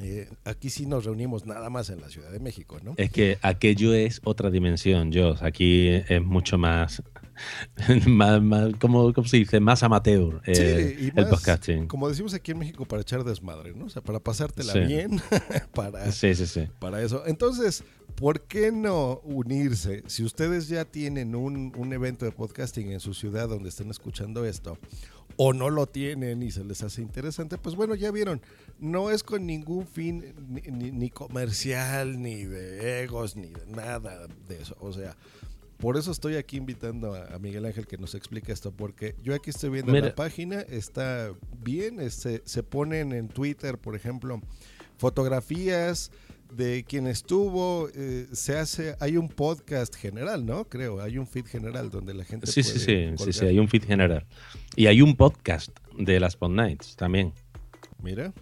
Eh, 0.01 0.29
aquí 0.45 0.69
sí 0.69 0.85
nos 0.85 1.05
reunimos 1.05 1.45
nada 1.45 1.69
más 1.69 1.89
en 1.89 2.01
la 2.01 2.09
Ciudad 2.09 2.31
de 2.31 2.39
México, 2.39 2.77
¿no? 2.83 2.93
Es 2.97 3.11
que 3.11 3.37
aquello 3.41 3.93
es 3.93 4.21
otra 4.23 4.49
dimensión, 4.49 5.11
Joss. 5.13 5.41
Aquí 5.41 5.87
es 5.89 6.21
mucho 6.23 6.57
más, 6.57 7.03
más, 8.07 8.41
más- 8.41 8.73
¿cómo, 8.79 9.13
cómo 9.13 9.27
se 9.27 9.37
dice? 9.37 9.59
Más 9.59 9.83
amateur 9.83 10.41
eh, 10.45 10.95
Sí, 10.99 11.05
y 11.05 11.07
el 11.09 11.13
más, 11.25 11.29
podcasting. 11.29 11.87
Como 11.87 12.07
decimos 12.09 12.33
aquí 12.33 12.51
en 12.51 12.59
México, 12.59 12.85
para 12.85 13.01
echar 13.01 13.23
desmadre, 13.23 13.73
¿no? 13.73 13.85
O 13.85 13.89
sea, 13.89 14.01
para 14.01 14.19
pasártela 14.19 14.73
Sí. 14.73 14.79
bien, 14.79 15.21
para, 15.73 16.11
Sí, 16.11 16.33
sí, 16.35 16.45
sí. 16.45 16.67
para 16.79 17.01
eso. 17.01 17.23
Entonces, 17.27 17.83
¿por 18.15 18.41
qué 18.41 18.71
no 18.71 19.19
unirse? 19.23 20.03
Si 20.07 20.23
ustedes 20.23 20.67
ya 20.67 20.85
tienen 20.85 21.35
un, 21.35 21.73
un 21.77 21.93
evento 21.93 22.25
de 22.25 22.31
podcasting 22.31 22.91
en 22.91 22.99
su 22.99 23.13
ciudad 23.13 23.49
donde 23.49 23.69
estén 23.69 23.89
escuchando 23.89 24.45
esto, 24.45 24.77
o 25.41 25.53
no 25.53 25.69
lo 25.69 25.87
tienen 25.87 26.43
y 26.43 26.51
se 26.51 26.65
les 26.65 26.83
hace 26.83 27.01
interesante, 27.01 27.57
pues 27.57 27.75
bueno, 27.77 27.95
ya 27.95 28.11
vieron, 28.11 28.41
no 28.77 29.09
es 29.09 29.23
con 29.23 29.45
ningún 29.45 29.87
fin 29.87 30.33
ni, 30.49 30.59
ni- 30.69 30.91
ni 30.91 31.09
comercial, 31.09 32.21
ni 32.21 32.43
de 32.43 33.03
egos, 33.03 33.37
ni 33.37 33.47
de 33.47 33.65
nada 33.67 34.27
de 34.49 34.61
eso. 34.61 34.75
O 34.81 34.91
sea, 34.91 35.15
por 35.77 35.95
eso 35.95 36.11
estoy 36.11 36.35
aquí 36.35 36.57
invitando 36.57 37.15
a, 37.15 37.39
Miguel 37.39 37.65
Ángel 37.65 37.87
que 37.87 37.97
nos 37.97 38.15
explique 38.15 38.51
esto, 38.51 38.73
porque 38.73 39.15
yo 39.23 39.33
aquí 39.33 39.51
estoy 39.51 39.69
viendo 39.69 39.93
Mira. 39.93 40.07
la 40.07 40.15
página, 40.15 40.59
está 40.59 41.31
bien, 41.63 42.01
este, 42.01 42.41
se 42.43 42.61
ponen 42.63 43.13
en 43.13 43.29
Twitter, 43.29 43.77
por 43.77 43.95
ejemplo, 43.95 44.41
fotografías 44.97 46.11
de 46.51 46.83
quien 46.87 47.07
estuvo, 47.07 47.89
eh, 47.93 48.27
se 48.33 48.57
hace, 48.57 48.95
hay 48.99 49.17
un 49.17 49.29
podcast 49.29 49.95
general, 49.95 50.45
¿no? 50.45 50.65
Creo, 50.65 51.01
hay 51.01 51.17
un 51.17 51.27
feed 51.27 51.45
general 51.45 51.89
donde 51.91 52.13
la 52.13 52.23
gente 52.25 52.47
Sí, 52.47 52.63
sí, 52.63 52.71
puede 52.73 52.79
sí, 52.79 52.85
sí, 52.85 53.15
colgar. 53.17 53.33
sí, 53.33 53.45
hay 53.45 53.59
un 53.59 53.67
feed 53.67 53.83
general. 53.85 54.25
Y 54.75 54.87
hay 54.87 55.01
un 55.01 55.15
podcast 55.15 55.69
de 55.97 56.19
las 56.19 56.35
Pod 56.35 56.51
Nights 56.51 56.95
también. 56.95 57.33
Mira. 58.01 58.33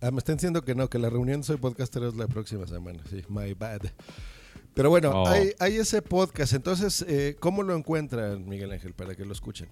Ah, 0.00 0.10
me 0.10 0.18
están 0.18 0.36
diciendo 0.36 0.62
que 0.62 0.74
no, 0.74 0.88
que 0.88 0.98
la 0.98 1.10
reunión 1.10 1.40
de 1.40 1.46
Soy 1.46 1.56
Podcaster 1.56 2.02
es 2.04 2.14
la 2.14 2.28
próxima 2.28 2.66
semana. 2.66 3.02
Sí, 3.10 3.22
my 3.28 3.54
bad. 3.54 3.80
Pero 4.74 4.90
bueno, 4.90 5.10
Oh. 5.12 5.26
hay, 5.26 5.52
hay 5.58 5.76
ese 5.76 6.02
podcast. 6.02 6.52
Entonces, 6.52 7.04
eh, 7.08 7.36
¿cómo 7.40 7.62
lo 7.64 7.74
encuentran, 7.74 8.46
Miguel 8.48 8.70
Ángel, 8.70 8.94
para 8.94 9.16
que 9.16 9.24
lo 9.24 9.32
escuchen? 9.32 9.68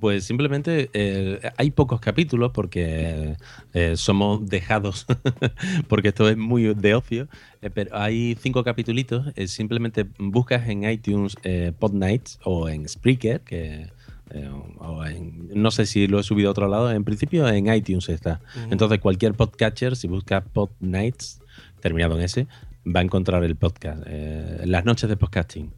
Pues 0.00 0.24
simplemente 0.24 0.90
eh, 0.92 1.40
hay 1.56 1.70
pocos 1.70 2.00
capítulos 2.00 2.52
porque 2.54 3.36
eh, 3.74 3.96
somos 3.96 4.46
dejados, 4.48 5.06
porque 5.88 6.08
esto 6.08 6.28
es 6.28 6.36
muy 6.36 6.74
de 6.74 6.94
ocio, 6.94 7.28
eh, 7.62 7.70
pero 7.70 7.96
hay 7.96 8.36
cinco 8.40 8.64
capítulos. 8.64 9.24
simplemente 9.46 10.06
buscas 10.18 10.68
en 10.68 10.84
iTunes 10.88 11.36
eh, 11.42 11.72
Pod 11.78 11.92
Nights 11.92 12.38
o 12.44 12.68
en 12.68 12.88
Spreaker, 12.88 13.40
que 13.40 13.90
eh, 14.30 14.50
o 14.78 15.04
en- 15.04 15.48
no 15.54 15.70
sé 15.70 15.86
si 15.86 16.06
lo 16.08 16.18
he 16.18 16.22
subido 16.22 16.48
a 16.48 16.52
otro 16.52 16.68
lado, 16.68 16.90
en 16.90 17.04
principio 17.04 17.46
en 17.48 17.72
iTunes 17.72 18.08
está. 18.08 18.40
Entonces 18.70 18.98
cualquier 19.00 19.34
podcatcher, 19.34 19.94
si 19.96 20.08
busca 20.08 20.42
Pod 20.42 20.70
Nights, 20.80 21.40
terminado 21.80 22.16
en 22.18 22.24
ese, 22.24 22.46
va 22.84 23.00
a 23.00 23.02
encontrar 23.02 23.44
el 23.44 23.56
podcast, 23.56 24.02
eh, 24.06 24.62
las 24.64 24.84
noches 24.84 25.08
de 25.08 25.16
podcasting. 25.16 25.72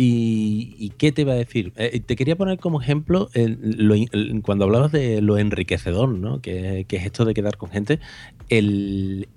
¿Y, 0.00 0.76
y 0.78 0.90
qué 0.90 1.10
te 1.10 1.22
iba 1.22 1.32
a 1.32 1.36
decir? 1.36 1.72
Eh, 1.76 1.98
te 1.98 2.14
quería 2.14 2.36
poner 2.36 2.60
como 2.60 2.80
ejemplo 2.80 3.30
lo 3.34 3.96
cuando 4.42 4.64
hablabas 4.64 4.92
de 4.92 5.20
lo 5.20 5.38
enriquecedor, 5.38 6.10
¿no? 6.10 6.40
Que, 6.40 6.86
es 6.88 7.04
esto 7.04 7.24
de 7.24 7.34
quedar 7.34 7.56
con 7.56 7.70
gente. 7.70 7.98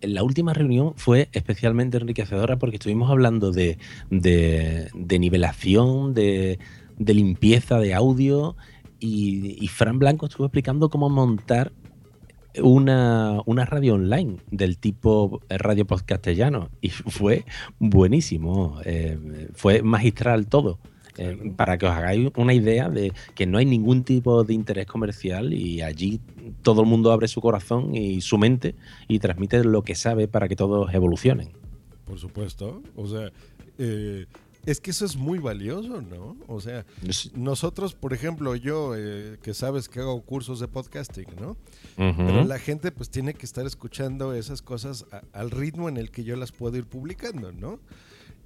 La 0.02 0.22
última 0.24 0.54
reunión 0.54 0.94
fue 0.98 1.30
especialmente 1.34 1.98
enriquecedora 1.98 2.60
porque 2.60 2.76
estuvimos 2.76 3.10
hablando 3.10 3.52
de, 3.52 3.80
de- 4.12 4.90
de 4.94 5.20
nivelación, 5.20 6.14
de, 6.14 6.60
de 6.98 7.14
limpieza 7.16 7.80
de 7.80 7.96
audio 7.96 8.56
y, 9.00 9.58
y 9.60 9.68
Fran 9.68 9.98
Blanco 9.98 10.28
estuvo 10.28 10.46
explicando 10.46 10.90
cómo 10.92 11.10
montar 11.10 11.72
una, 12.62 13.42
una 13.46 13.66
radio 13.66 13.96
online 13.96 14.38
del 14.50 14.78
tipo 14.78 15.42
eh, 15.50 15.58
radio 15.58 15.86
podcastellano 15.86 16.70
y 16.82 16.90
fue 16.90 17.46
buenísimo, 17.80 18.80
eh, 18.86 19.48
fue 19.54 19.82
magistral 19.82 20.48
todo. 20.48 20.80
Eh, 21.18 21.52
para 21.58 21.78
que 21.78 21.86
os 21.86 21.92
hagáis 21.92 22.32
una 22.38 22.54
idea 22.54 22.90
de 22.90 23.12
que 23.36 23.46
no 23.46 23.58
hay 23.58 23.66
ningún 23.66 24.06
tipo 24.06 24.46
de 24.46 24.54
interés 24.54 24.86
comercial 24.86 25.54
y 25.54 25.82
allí 25.82 26.22
todo 26.62 26.82
el 26.82 26.88
mundo 26.88 27.12
abre 27.12 27.28
su 27.28 27.42
corazón 27.42 27.94
y 27.94 28.22
su 28.22 28.38
mente 28.38 28.76
y 29.10 29.20
transmite 29.20 29.64
lo 29.66 29.84
que 29.84 29.96
sabe 29.96 30.30
para 30.30 30.48
que 30.48 30.56
todos 30.56 30.94
evolucionen. 30.94 31.50
Por 32.06 32.18
supuesto. 32.18 32.82
O 32.96 33.08
sea, 33.08 33.30
eh, 33.78 34.26
es 34.66 34.80
que 34.80 34.92
eso 34.92 35.06
es 35.06 35.16
muy 35.16 35.40
valioso, 35.40 36.02
¿no? 36.02 36.38
O 36.48 36.62
sea, 36.62 36.86
nosotros, 37.36 37.94
por 37.96 38.14
ejemplo, 38.14 38.56
yo, 38.56 38.94
eh, 38.96 39.38
que 39.42 39.54
sabes 39.54 39.90
que 39.90 40.00
hago 40.00 40.22
cursos 40.22 40.60
de 40.60 40.68
podcasting, 40.68 41.28
¿no? 41.40 41.58
Pero 41.96 42.44
la 42.44 42.60
gente 42.60 42.92
pues 42.92 43.10
tiene 43.10 43.34
que 43.34 43.46
estar 43.46 43.66
escuchando 43.66 44.34
esas 44.34 44.62
cosas 44.62 45.06
a- 45.12 45.24
al 45.34 45.52
ritmo 45.52 45.90
en 45.90 45.98
el 45.98 46.12
que 46.12 46.24
yo 46.24 46.36
las 46.36 46.52
puedo 46.52 46.78
ir 46.78 46.86
publicando, 46.86 47.52
¿no? 47.52 47.80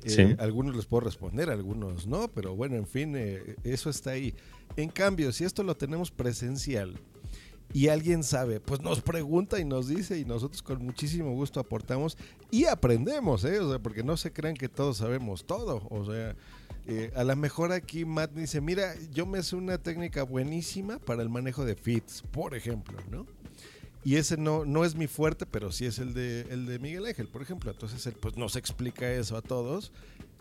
Eh, 0.03 0.09
Sí. 0.09 0.35
Algunos 0.39 0.75
les 0.75 0.85
puedo 0.85 1.01
responder, 1.01 1.49
algunos 1.49 2.05
no, 2.05 2.27
pero 2.27 2.55
bueno, 2.55 2.75
en 2.75 2.85
fin, 2.85 3.13
eh, 3.15 3.55
eso 3.63 3.89
está 3.89 4.11
ahí. 4.11 4.33
En 4.77 4.89
cambio, 4.89 5.31
si 5.31 5.43
esto 5.45 5.63
lo 5.63 5.75
tenemos 5.75 6.11
presencial 6.11 6.99
y 7.73 7.87
alguien 7.89 8.23
sabe, 8.23 8.59
pues 8.59 8.81
nos 8.81 9.01
pregunta 9.01 9.59
y 9.59 9.65
nos 9.65 9.87
dice 9.87 10.17
y 10.17 10.25
nosotros 10.25 10.61
con 10.61 10.83
muchísimo 10.85 11.31
gusto 11.33 11.59
aportamos 11.59 12.17
y 12.51 12.65
aprendemos, 12.65 13.43
¿eh? 13.43 13.59
O 13.59 13.69
sea, 13.69 13.79
porque 13.79 14.03
no 14.03 14.15
se 14.17 14.31
crean 14.31 14.55
que 14.55 14.69
todos 14.69 14.97
sabemos 14.97 15.45
todo, 15.45 15.85
o 15.89 16.05
sea... 16.05 16.35
eh, 16.87 17.11
a 17.15 17.23
lo 17.23 17.35
mejor 17.35 17.71
aquí 17.71 18.05
Matt 18.05 18.31
dice, 18.33 18.61
mira, 18.61 18.93
yo 19.11 19.25
me 19.25 19.41
sé 19.41 19.55
una 19.55 19.77
técnica 19.79 20.23
buenísima 20.23 20.99
para 20.99 21.23
el 21.23 21.29
manejo 21.29 21.65
de 21.65 21.75
feeds, 21.75 22.23
por 22.31 22.53
ejemplo, 22.55 22.97
¿no? 23.09 23.25
Y 24.03 24.17
ese 24.17 24.37
no, 24.37 24.65
no 24.65 24.85
es 24.85 24.93
mi 24.93 25.07
fuerte, 25.07 25.47
pero 25.47 25.71
sí 25.71 25.87
es 25.87 25.97
el 25.97 26.13
de, 26.13 26.41
el 26.51 26.67
de 26.67 26.77
Miguel 26.77 27.07
Ángel, 27.07 27.27
por 27.27 27.41
ejemplo. 27.41 27.71
Entonces 27.71 28.05
él 28.05 28.13
pues 28.21 28.37
nos 28.37 28.55
explica 28.55 29.11
eso 29.11 29.35
a 29.35 29.41
todos 29.41 29.91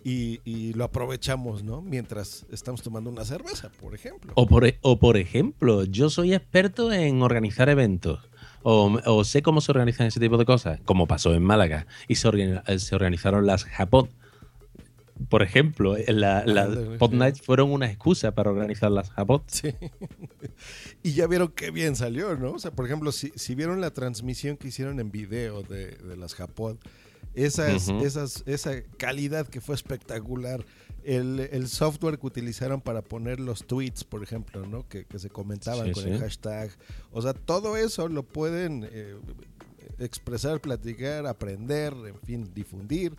y, 0.05 0.41
y 0.45 0.75
lo 0.75 0.85
aprovechamos, 0.85 1.65
¿no? 1.65 1.81
Mientras 1.81 2.45
estamos 2.53 2.83
tomando 2.83 3.09
una 3.11 3.25
cerveza, 3.25 3.71
por 3.81 3.95
ejemplo. 3.95 4.33
O 4.37 4.47
por, 4.47 4.67
e- 4.67 4.79
o 4.83 4.99
por 4.99 5.17
ejemplo, 5.17 5.85
yo 5.85 6.11
soy 6.11 6.35
experto 6.35 6.93
en 6.93 7.23
organizar 7.23 7.69
eventos. 7.71 8.21
O, 8.63 8.99
o 9.07 9.25
sé 9.25 9.43
cómo 9.43 9.61
se 9.61 9.73
organizan 9.73 10.07
ese 10.07 10.21
tipo 10.21 10.37
de 10.39 10.45
cosas, 10.45 10.81
como 10.85 11.07
pasó 11.07 11.35
en 11.35 11.43
Málaga. 11.43 11.87
Y 12.09 12.15
se, 12.17 12.29
eh, 12.67 12.79
se 12.79 12.95
organizaron 12.95 13.47
las 13.47 13.65
Japod. 13.65 14.09
Por 15.29 15.43
ejemplo, 15.43 15.97
eh, 15.97 16.05
la- 16.13 16.45
las 16.45 16.67
Ándale, 16.69 16.99
Pod. 16.99 17.13
Nights 17.13 17.41
fueron 17.41 17.71
una 17.71 17.87
excusa 17.91 18.35
para 18.35 18.51
organizar 18.51 18.91
las 18.91 19.11
Japod. 19.11 19.43
Sí. 19.47 19.75
y 21.03 21.13
ya 21.13 21.27
vieron 21.27 21.49
qué 21.49 21.71
bien 21.71 21.95
salió, 21.97 22.37
¿no? 22.37 22.53
O 22.53 22.59
sea, 22.59 22.73
por 22.73 22.85
ejemplo, 22.87 23.13
si, 23.13 23.33
si 23.37 23.55
vieron 23.55 23.81
la 23.81 23.91
transmisión 23.93 24.57
que 24.57 24.69
hicieron 24.69 24.99
en 25.01 25.11
video 25.11 25.63
de, 25.63 25.93
de 25.93 26.17
las 26.17 26.35
Japón, 26.35 26.79
esas, 27.35 27.89
Ujú. 27.89 28.05
esas, 28.05 28.43
esa 28.47 28.83
calidad 28.99 29.47
que 29.49 29.61
fue 29.61 29.75
espectacular. 29.75 30.65
El, 31.03 31.41
el 31.53 31.69
software 31.69 32.19
que 32.19 32.27
utilizaron 32.27 32.81
para 32.81 33.03
poner 33.03 33.39
los 33.39 33.67
tweets, 33.67 34.05
por 34.05 34.23
ejemplo, 34.23 34.65
¿no? 34.67 34.89
Que, 34.89 35.05
que 35.05 35.19
se 35.19 35.29
comentaban 35.29 35.89
Sí, 35.89 35.93
con 35.93 36.03
sí. 36.05 36.09
el 36.09 36.19
hashtag. 36.19 36.71
O 37.13 37.21
sea, 37.21 37.35
todo 37.35 37.77
eso 37.77 38.09
lo 38.09 38.23
pueden 38.23 38.89
eh, 38.91 39.15
expresar, 39.99 40.61
platicar, 40.63 41.27
aprender, 41.27 41.93
en 42.07 42.19
fin, 42.21 42.51
difundir. 42.55 43.15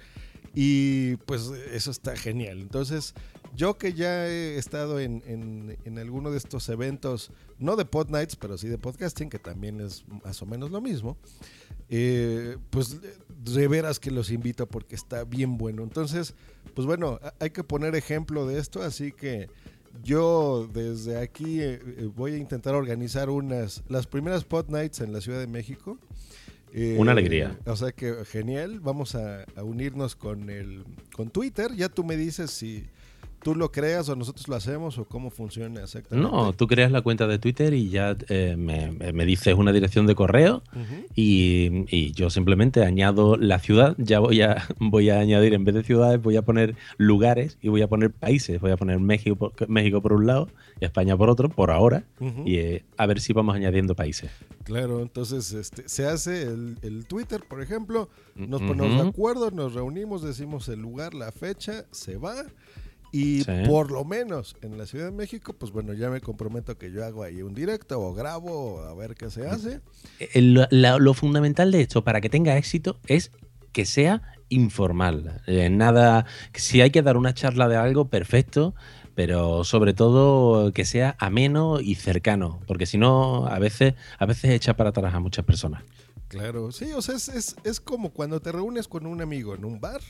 Y 0.56 1.18
pues 1.28 1.52
eso 1.74 1.92
está 1.92 2.16
genial. 2.16 2.60
Entonces, 2.60 3.14
yo 3.56 3.78
que 3.78 3.94
ya 3.94 4.26
he 4.28 4.58
estado 4.58 5.00
en, 5.00 5.22
en, 5.28 5.78
en 5.86 6.00
alguno 6.00 6.32
de 6.32 6.38
estos 6.38 6.68
eventos, 6.70 7.30
no 7.60 7.76
de 7.76 7.86
Pod 7.86 8.10
Nights, 8.10 8.36
pero 8.36 8.58
sí 8.58 8.68
de 8.68 8.78
podcasting, 8.80 9.30
que 9.30 9.38
también 9.38 9.80
es 9.80 10.06
más 10.24 10.42
o 10.42 10.46
menos 10.48 10.72
lo 10.72 10.82
mismo, 10.82 11.18
eh, 11.90 12.58
pues 12.72 12.98
de 13.54 13.68
veras 13.68 14.00
que 14.00 14.12
los 14.12 14.32
invito 14.32 14.68
porque 14.68 14.96
está 14.96 15.24
bien 15.24 15.58
bueno. 15.58 15.84
Entonces, 15.84 16.34
pues 16.74 16.86
bueno, 16.86 17.20
hay 17.40 17.52
que 17.52 17.64
poner 17.64 17.96
ejemplo 17.96 18.48
de 18.48 18.60
esto, 18.60 18.82
así 18.82 19.12
que 19.12 19.48
yo 20.04 20.70
desde 20.74 21.20
aquí 21.20 21.62
eh, 21.62 21.80
eh, 21.84 22.10
voy 22.14 22.34
a 22.34 22.38
intentar 22.38 22.76
organizar 22.76 23.30
unas, 23.30 23.84
las 23.88 24.08
primeras 24.08 24.44
Pod 24.44 24.70
Nights 24.70 25.02
en 25.02 25.14
la 25.14 25.22
Ciudad 25.22 25.40
de 25.40 25.48
México. 25.48 25.98
Eh, 26.74 26.98
Una 27.00 27.14
alegría. 27.14 27.58
O 27.66 27.76
sea 27.76 27.92
que 27.92 28.26
genial, 28.26 28.82
vamos 28.82 29.16
a, 29.16 29.44
a 29.56 29.64
unirnos 29.64 30.16
con 30.16 30.50
el 30.50 30.84
con 31.16 31.30
Twitter. 31.30 31.74
Ya 31.76 31.88
tú 31.88 32.04
me 32.04 32.18
dices 32.18 32.52
si 32.52 32.86
tú 33.46 33.54
lo 33.54 33.72
creas 33.72 34.10
o 34.10 34.16
nosotros 34.16 34.48
lo 34.48 34.56
hacemos 34.56 34.98
o 34.98 35.06
cómo 35.06 35.30
funciona 35.30 35.84
exactamente. 35.84 36.32
No, 36.32 36.52
tú 36.54 36.66
creas 36.66 36.92
la 36.92 37.04
cuenta 37.04 37.28
de 37.28 37.38
Twitter 37.38 37.76
y 37.76 37.92
ya 37.92 38.18
eh, 38.28 38.56
me, 38.58 38.90
me 38.90 39.24
dices 39.24 39.54
una 39.54 39.72
dirección 39.72 40.08
de 40.08 40.16
correo 40.16 40.64
y, 41.14 41.86
y 41.96 42.12
yo 42.14 42.32
simplemente 42.32 42.84
añado 42.84 43.38
la 43.38 43.60
ciudad. 43.60 43.94
Ya 44.00 44.18
voy 44.18 44.42
a, 44.42 44.68
voy 44.80 45.12
a 45.12 45.20
añadir, 45.20 45.54
en 45.54 45.64
vez 45.64 45.76
de 45.76 45.84
ciudades, 45.84 46.20
voy 46.20 46.38
a 46.38 46.42
poner 46.42 46.76
lugares 46.98 47.60
y 47.62 47.70
voy 47.70 47.84
a 47.84 47.88
poner 47.88 48.10
países. 48.10 48.60
Voy 48.60 48.72
a 48.72 48.78
poner 48.78 49.00
México 49.00 49.36
por, 49.36 49.70
México 49.70 50.02
por 50.02 50.14
un 50.14 50.26
lado 50.26 50.50
y 50.82 50.86
España 50.86 51.16
por 51.16 51.30
otro, 51.30 51.48
por 51.48 51.70
ahora. 51.70 52.04
Y 52.46 52.56
eh, 52.56 52.84
a 52.98 53.06
ver 53.06 53.20
si 53.22 53.32
vamos 53.32 53.56
añadiendo 53.56 53.94
países. 53.94 54.32
Claro, 54.64 55.04
entonces 55.04 55.54
este, 55.54 55.88
se 55.88 56.08
hace 56.08 56.42
el, 56.42 56.80
el 56.82 57.06
Twitter, 57.06 57.44
por 57.48 57.62
ejemplo, 57.62 58.10
nos 58.34 58.64
ponemos 58.64 59.04
de 59.04 59.08
acuerdo, 59.08 59.52
nos 59.52 59.76
reunimos, 59.76 60.24
decimos 60.24 60.68
el 60.68 60.80
lugar, 60.80 61.14
la 61.14 61.32
fecha, 61.32 61.86
se 61.92 62.18
va. 62.18 62.44
Y 63.16 63.44
Sí. 63.44 63.52
por 63.68 63.92
lo 63.92 64.04
menos 64.04 64.56
en 64.62 64.78
la 64.78 64.86
Ciudad 64.86 65.06
de 65.06 65.12
México, 65.12 65.54
pues 65.54 65.72
bueno, 65.72 65.94
ya 65.94 66.10
me 66.10 66.20
comprometo 66.20 66.78
que 66.78 66.92
yo 66.92 67.06
hago 67.06 67.24
ahí 67.24 67.42
un 67.42 67.54
directo 67.54 68.00
o 68.02 68.14
grabo 68.14 68.82
a 68.82 68.94
ver 68.94 69.16
qué 69.16 69.30
se 69.30 69.48
hace. 69.48 69.80
El- 70.34 70.68
la- 70.70 70.98
lo 70.98 71.14
fundamental 71.14 71.72
de 71.72 71.82
esto 71.82 72.04
para 72.04 72.20
que 72.20 72.30
tenga 72.30 72.58
éxito 72.58 73.00
es 73.08 73.32
que 73.72 73.86
sea 73.86 74.22
informal. 74.50 75.42
Eh, 75.48 75.70
nada, 75.70 76.26
si 76.54 76.82
hay 76.82 76.92
que 76.92 77.02
dar 77.02 77.16
una 77.18 77.34
charla 77.34 77.68
de 77.68 77.76
algo, 77.78 78.10
perfecto, 78.10 78.76
pero 79.16 79.64
sobre 79.64 79.94
todo 79.94 80.74
que 80.74 80.84
sea 80.84 81.16
ameno 81.20 81.80
y 81.80 81.96
cercano, 81.96 82.60
porque 82.68 82.86
si 82.86 82.98
no, 82.98 83.48
a 83.48 83.60
veces, 83.60 83.94
a 84.20 84.26
veces 84.26 84.52
echa 84.52 84.76
para 84.76 84.90
atrás 84.90 85.14
a 85.14 85.20
muchas 85.20 85.46
personas. 85.46 85.84
Claro, 86.28 86.72
sí, 86.72 86.92
o 86.94 87.02
sea, 87.02 87.16
es, 87.16 87.30
es, 87.30 87.56
es 87.64 87.80
como 87.80 88.10
cuando 88.10 88.42
te 88.42 88.52
reúnes 88.52 88.88
con 88.90 89.06
un 89.06 89.22
amigo 89.22 89.56
en 89.56 89.64
un 89.64 89.80
bar. 89.80 90.02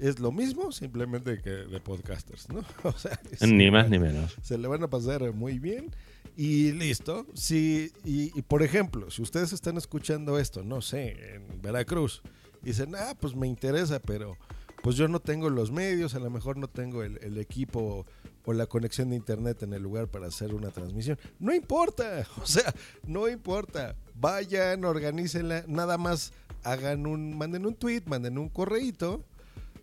Es 0.00 0.18
lo 0.18 0.32
mismo, 0.32 0.72
simplemente 0.72 1.40
que 1.40 1.50
de 1.50 1.80
podcasters, 1.80 2.48
¿no? 2.48 2.64
O 2.82 2.92
sea, 2.92 3.18
Ni 3.40 3.70
más 3.70 3.88
ni 3.88 3.98
menos. 3.98 4.36
se 4.42 4.58
le 4.58 4.68
van 4.68 4.82
a 4.82 4.88
pasar 4.88 5.32
muy 5.32 5.58
bien 5.58 5.90
y 6.36 6.72
listo. 6.72 7.26
Si, 7.34 7.90
y, 8.04 8.38
y, 8.38 8.42
por 8.42 8.62
ejemplo, 8.62 9.10
si 9.10 9.22
ustedes 9.22 9.52
están 9.52 9.76
escuchando 9.76 10.38
esto, 10.38 10.62
no 10.62 10.82
sé, 10.82 11.34
en 11.34 11.62
Veracruz, 11.62 12.22
dicen, 12.62 12.94
ah, 12.94 13.14
pues 13.18 13.34
me 13.34 13.46
interesa, 13.46 14.00
pero 14.00 14.36
pues 14.82 14.96
yo 14.96 15.08
no 15.08 15.20
tengo 15.20 15.48
los 15.50 15.72
medios, 15.72 16.14
a 16.14 16.18
lo 16.18 16.30
mejor 16.30 16.58
no 16.58 16.68
tengo 16.68 17.02
el, 17.02 17.18
el 17.22 17.38
equipo 17.38 18.06
o 18.46 18.52
la 18.52 18.66
conexión 18.66 19.10
de 19.10 19.16
internet 19.16 19.62
en 19.64 19.72
el 19.72 19.82
lugar 19.82 20.08
para 20.08 20.28
hacer 20.28 20.54
una 20.54 20.70
transmisión. 20.70 21.18
No 21.40 21.54
importa, 21.54 22.26
o 22.42 22.46
sea, 22.46 22.72
no 23.06 23.28
importa. 23.28 23.96
Vayan, 24.14 24.84
organícenla, 24.84 25.64
nada 25.66 25.98
más 25.98 26.32
hagan 26.62 27.06
un, 27.06 27.36
manden 27.36 27.66
un 27.66 27.74
tweet, 27.74 28.02
manden 28.06 28.38
un 28.38 28.48
correíto. 28.48 29.24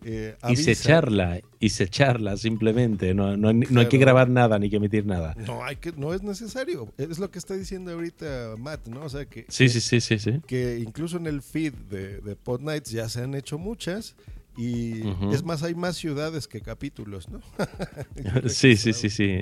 Eh, 0.05 0.36
Y 0.50 0.55
se 0.55 0.75
charla, 0.75 1.41
y 1.60 1.69
se 1.69 1.88
charla 1.88 2.38
simplemente, 2.38 3.13
no, 3.13 3.38
no, 3.38 3.53
no 3.53 3.79
hay 3.79 3.88
que 3.88 3.98
grabar 3.98 4.29
nada 4.29 4.60
ni 4.60 4.69
que 4.69 4.77
emitir 4.77 5.05
nada. 5.05 5.36
No, 5.48 5.63
hay 5.63 5.75
que, 5.77 5.91
no 5.93 6.13
es 6.13 6.24
necesario. 6.24 6.92
Es 6.98 7.20
lo 7.20 7.31
que 7.31 7.39
está 7.39 7.53
diciendo 7.55 7.92
ahorita 7.92 8.55
Matt, 8.57 8.87
¿no? 8.87 9.03
O 9.03 9.09
sea, 9.09 9.25
que, 9.25 9.46
Sí, 9.50 9.70
sí, 9.70 9.81
sí, 9.81 10.01
sí, 10.01 10.20
sí. 10.20 10.42
que 10.46 10.79
incluso 10.79 11.18
en 11.18 11.27
el 11.27 11.42
feed 11.42 11.74
de, 11.89 12.20
de 12.22 12.35
Pod 12.35 12.61
Nights 12.61 12.92
ya 12.92 13.07
se 13.09 13.22
han 13.22 13.33
hecho 13.35 13.57
muchas. 13.57 14.16
Y 14.55 15.01
es 15.31 15.44
más, 15.44 15.63
hay 15.63 15.74
más 15.74 15.96
ciudades 15.98 16.48
que 16.48 16.61
capítulos, 16.61 17.27
¿no? 17.29 17.42
Sí, 18.50 18.75
sí, 18.75 18.94
sí, 18.94 19.09
sí. 19.09 19.39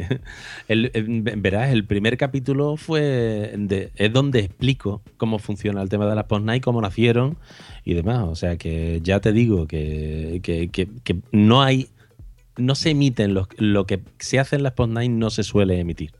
El, 0.67 0.89
el- 0.93 1.21
verás, 1.37 1.71
el 1.71 1.85
primer 1.85 2.15
capítulo 2.17 2.77
fue 2.77 3.53
de- 3.57 3.91
es 3.95 4.13
donde 4.13 4.39
explico 4.39 5.01
cómo 5.17 5.37
funciona 5.39 5.81
el 5.81 5.89
tema 5.89 6.07
de 6.07 6.15
las 6.15 6.25
post 6.25 6.45
night, 6.45 6.63
cómo 6.63 6.81
nacieron 6.81 7.37
y 7.83 7.93
demás. 7.93 8.19
O 8.27 8.35
sea 8.35 8.55
que 8.57 9.01
ya 9.03 9.19
te 9.19 9.33
digo 9.33 9.67
que, 9.67 10.39
que- 10.43 10.69
que- 10.69 10.87
que 11.03 11.17
no 11.33 11.61
hay, 11.61 11.89
no 12.57 12.75
se 12.75 12.91
emiten 12.91 13.33
los- 13.33 13.47
lo 13.57 13.85
que 13.85 13.99
se 14.19 14.39
hace 14.39 14.55
en 14.55 14.63
las 14.63 14.73
post 14.73 14.93
no 14.93 15.29
se 15.29 15.43
suele 15.43 15.79
emitir. 15.79 16.11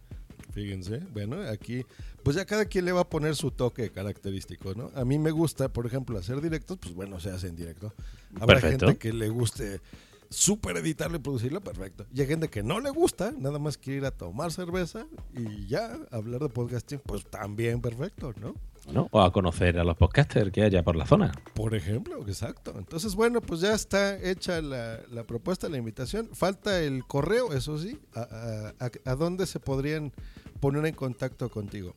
Fíjense, 0.54 0.99
bueno, 1.13 1.38
aquí, 1.49 1.86
pues 2.23 2.36
ya 2.36 2.45
cada 2.45 2.65
quien 2.65 2.86
le 2.86 2.91
va 2.91 3.01
a 3.01 3.10
poner 3.10 3.36
su 3.36 3.51
toque 3.51 3.91
característico, 3.91 4.73
¿no? 4.75 4.91
A 4.95 5.05
mí 5.05 5.17
me 5.19 5.31
gusta, 5.31 5.69
por 5.69 5.86
ejemplo, 5.86 6.17
hacer 6.17 6.41
directos, 6.41 6.77
pues 6.81 6.93
bueno, 6.93 7.19
se 7.19 7.31
hace 7.31 7.47
en 7.47 7.55
directo. 7.55 7.93
Habrá 8.39 8.60
Perfecto. 8.60 8.88
gente 8.88 8.99
que 8.99 9.13
le 9.13 9.29
guste 9.29 9.81
súper 10.29 10.77
editarlo 10.77 11.17
y 11.17 11.19
producirlo, 11.19 11.60
perfecto. 11.62 12.05
Y 12.13 12.21
hay 12.21 12.27
gente 12.27 12.47
que 12.47 12.63
no 12.63 12.79
le 12.79 12.89
gusta, 12.89 13.34
nada 13.38 13.60
más 13.60 13.77
quiere 13.77 13.97
ir 13.99 14.05
a 14.05 14.12
tomar 14.12 14.51
cerveza 14.53 15.05
y 15.36 15.67
ya 15.67 15.99
hablar 16.12 16.39
de 16.41 16.49
podcasting, 16.49 16.99
pues 17.05 17.25
también 17.25 17.81
perfecto, 17.81 18.34
¿no? 18.39 18.55
¿no? 18.93 19.10
O 19.12 19.21
a 19.21 19.31
conocer 19.34 19.77
a 19.77 19.84
los 19.84 19.97
podcasters 19.97 20.51
que 20.51 20.63
haya 20.63 20.84
por 20.84 20.95
la 20.95 21.05
zona. 21.05 21.31
Por 21.53 21.75
ejemplo, 21.75 22.25
exacto. 22.27 22.73
Entonces, 22.77 23.13
bueno, 23.15 23.41
pues 23.41 23.60
ya 23.60 23.73
está 23.73 24.17
hecha 24.23 24.62
la, 24.62 25.01
la 25.12 25.23
propuesta, 25.25 25.67
la 25.69 25.77
invitación. 25.77 26.29
Falta 26.34 26.81
el 26.81 27.05
correo, 27.05 27.51
eso 27.53 27.77
sí. 27.77 27.99
¿A, 28.15 28.21
a, 28.21 28.86
a- 28.86 29.12
a 29.12 29.15
dónde 29.15 29.45
se 29.45 29.60
podrían 29.60 30.13
poner 30.62 30.86
en 30.86 30.95
contacto 30.95 31.49
contigo? 31.49 31.93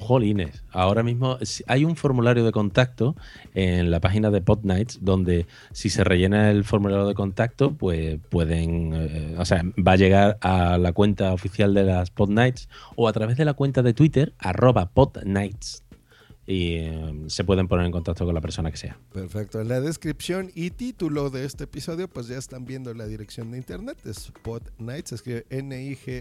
Jolines, 0.00 0.64
ahora 0.70 1.02
mismo 1.02 1.38
hay 1.66 1.84
un 1.84 1.94
formulario 1.96 2.44
de 2.44 2.52
contacto 2.52 3.14
en 3.54 3.90
la 3.90 4.00
página 4.00 4.30
de 4.30 4.40
Podnights 4.40 4.98
donde 5.02 5.46
si 5.72 5.90
se 5.90 6.02
rellena 6.02 6.50
el 6.50 6.64
formulario 6.64 7.06
de 7.06 7.14
contacto, 7.14 7.74
pues 7.74 8.18
pueden, 8.28 8.92
eh, 8.94 9.36
o 9.38 9.44
sea, 9.44 9.62
va 9.86 9.92
a 9.92 9.96
llegar 9.96 10.38
a 10.40 10.78
la 10.78 10.92
cuenta 10.92 11.32
oficial 11.32 11.74
de 11.74 11.84
las 11.84 12.10
Podnights 12.10 12.68
o 12.96 13.08
a 13.08 13.12
través 13.12 13.36
de 13.36 13.44
la 13.44 13.54
cuenta 13.54 13.82
de 13.82 13.94
Twitter, 13.94 14.34
arroba 14.38 14.90
Podnights. 14.90 15.84
Y 16.46 16.78
eh, 16.78 17.24
se 17.28 17.44
pueden 17.44 17.68
poner 17.68 17.86
en 17.86 17.92
contacto 17.92 18.24
con 18.24 18.34
la 18.34 18.40
persona 18.40 18.72
que 18.72 18.76
sea. 18.76 18.98
Perfecto. 19.12 19.60
En 19.60 19.68
la 19.68 19.80
descripción 19.80 20.50
y 20.54 20.70
título 20.70 21.30
de 21.30 21.44
este 21.44 21.62
episodio, 21.64 22.08
pues 22.08 22.26
ya 22.26 22.38
están 22.38 22.64
viendo 22.64 22.92
la 22.92 23.06
dirección 23.06 23.52
de 23.52 23.58
internet. 23.58 23.98
Es 24.04 24.32
podnights, 24.42 25.12
escribe 25.12 25.46
nihts.com. 25.50 26.14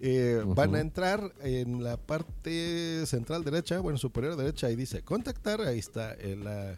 Eh. 0.00 0.42
Van 0.46 0.74
a 0.74 0.80
entrar 0.80 1.32
en 1.40 1.82
la 1.82 1.96
parte 1.96 3.04
central 3.06 3.44
derecha, 3.44 3.80
bueno, 3.80 3.98
superior 3.98 4.36
derecha, 4.36 4.70
y 4.70 4.76
dice 4.76 5.02
contactar. 5.02 5.60
Ahí 5.60 5.78
está 5.78 6.14
eh, 6.14 6.36
la, 6.36 6.76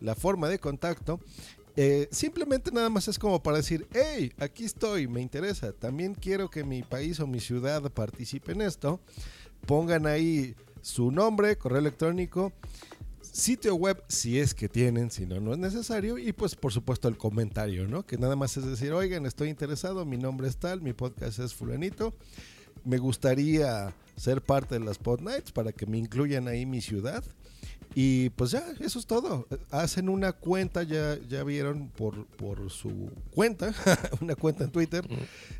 la 0.00 0.14
forma 0.14 0.48
de 0.48 0.58
contacto. 0.58 1.20
Eh, 1.76 2.08
simplemente 2.10 2.70
nada 2.72 2.90
más 2.90 3.08
es 3.08 3.18
como 3.18 3.42
para 3.42 3.58
decir, 3.58 3.86
hey, 3.92 4.32
aquí 4.38 4.64
estoy, 4.64 5.08
me 5.08 5.20
interesa. 5.20 5.72
También 5.72 6.14
quiero 6.14 6.50
que 6.50 6.64
mi 6.64 6.82
país 6.82 7.20
o 7.20 7.26
mi 7.26 7.40
ciudad 7.40 7.90
participe 7.92 8.52
en 8.52 8.62
esto. 8.62 9.00
Pongan 9.66 10.06
ahí 10.06 10.54
su 10.82 11.10
nombre, 11.10 11.56
correo 11.56 11.78
electrónico, 11.78 12.52
sitio 13.20 13.74
web 13.76 14.02
si 14.08 14.38
es 14.38 14.54
que 14.54 14.68
tienen, 14.68 15.10
si 15.10 15.26
no, 15.26 15.40
no 15.40 15.52
es 15.52 15.58
necesario. 15.58 16.18
Y 16.18 16.32
pues 16.32 16.56
por 16.56 16.72
supuesto 16.72 17.08
el 17.08 17.16
comentario, 17.16 17.86
¿no? 17.86 18.04
Que 18.04 18.18
nada 18.18 18.36
más 18.36 18.56
es 18.56 18.66
decir, 18.66 18.92
oigan, 18.92 19.26
estoy 19.26 19.48
interesado, 19.48 20.04
mi 20.04 20.16
nombre 20.16 20.48
es 20.48 20.56
tal, 20.56 20.80
mi 20.80 20.92
podcast 20.92 21.38
es 21.38 21.54
fulanito. 21.54 22.14
Me 22.84 22.98
gustaría 22.98 23.94
ser 24.16 24.42
parte 24.42 24.78
de 24.78 24.84
las 24.84 24.98
Pod 24.98 25.20
Nights 25.20 25.52
para 25.52 25.72
que 25.72 25.86
me 25.86 25.98
incluyan 25.98 26.48
ahí 26.48 26.66
mi 26.66 26.80
ciudad. 26.80 27.24
Y 27.94 28.30
pues 28.30 28.52
ya, 28.52 28.64
eso 28.78 29.00
es 29.00 29.06
todo. 29.06 29.48
Hacen 29.70 30.08
una 30.08 30.32
cuenta, 30.32 30.84
ya, 30.84 31.18
ya 31.28 31.42
vieron 31.42 31.88
por, 31.88 32.26
por 32.26 32.70
su 32.70 33.10
cuenta, 33.34 33.74
una 34.20 34.36
cuenta 34.36 34.64
en 34.64 34.70
Twitter, 34.70 35.04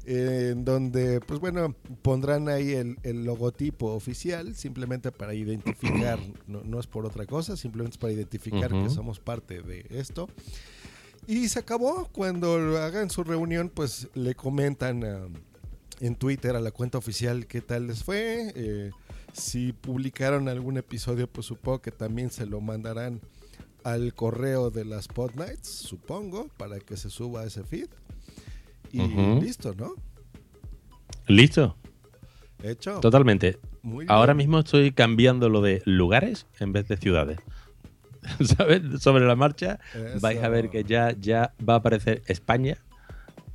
eh, 0.07 0.51
en 0.53 0.65
donde, 0.65 1.21
pues 1.21 1.41
bueno, 1.41 1.75
pondrán 2.03 2.49
ahí 2.49 2.73
el, 2.73 2.99
el 3.03 3.25
logotipo 3.25 3.93
oficial, 3.95 4.55
simplemente 4.55 5.11
para 5.11 5.35
identificar, 5.35 6.21
no, 6.47 6.63
no 6.63 6.79
es 6.79 6.87
por 6.87 7.05
otra 7.05 7.27
cosa, 7.27 7.57
simplemente 7.57 7.95
es 7.95 7.99
para 7.99 8.13
identificar 8.13 8.71
que 8.71 8.91
somos 8.91 9.19
parte 9.19 9.63
de 9.63 9.87
esto. 9.91 10.29
Y 11.27 11.49
se 11.49 11.59
acabó. 11.59 12.09
Cuando 12.13 12.79
hagan 12.79 13.11
su 13.11 13.25
reunión, 13.25 13.71
pues 13.73 14.09
le 14.15 14.35
comentan 14.35 15.05
ah, 15.05 15.29
en 16.01 16.17
Twitter 16.17 16.57
a 16.57 16.61
la 16.61 16.71
cuenta 16.71 16.99
oficial 16.99 17.47
qué 17.47 17.61
tal 17.61 17.87
les 17.87 18.03
fue. 18.05 18.53
eh, 18.57 18.91
si 19.33 19.73
publicaron 19.73 20.49
algún 20.49 20.77
episodio, 20.77 21.29
pues 21.29 21.47
supongo 21.47 21.81
que 21.83 21.93
también 21.93 22.31
se 22.31 22.47
lo 22.47 22.61
mandarán 22.61 23.21
al 23.85 24.13
correo 24.13 24.71
de 24.71 24.85
las 24.85 25.07
Pod 25.07 25.35
Nights, 25.37 25.69
supongo, 25.69 26.49
para 26.57 26.81
que 26.81 26.97
se 26.97 27.11
suba 27.11 27.45
ese 27.45 27.63
feed. 27.63 27.87
Y 28.93 29.01
Ujú. 29.01 29.41
listo, 29.41 29.73
¿no? 29.75 29.95
¿Listo? 31.29 31.77
Hecho. 32.63 33.01
Totalmente. 33.01 33.59
Muy 33.83 34.05
bien. 34.05 34.11
Ahora 34.13 34.35
mismo 34.35 34.59
estoy 34.59 34.93
cambiando 34.93 35.49
lo 35.49 35.63
de 35.63 35.81
lugares 35.87 36.47
en 36.59 36.73
vez 36.73 36.89
de 36.89 36.97
ciudades. 36.97 37.39
¿Sabes? 38.57 38.83
Sobre 39.01 39.25
la 39.27 39.37
marcha 39.37 39.79
vais 40.21 40.43
a 40.43 40.49
ver 40.49 40.65
Eso. 40.67 40.73
que 40.73 40.85
ya, 40.85 41.13
ya 41.19 41.55
va 41.67 41.75
a 41.75 41.77
aparecer 41.77 42.23
España 42.27 42.77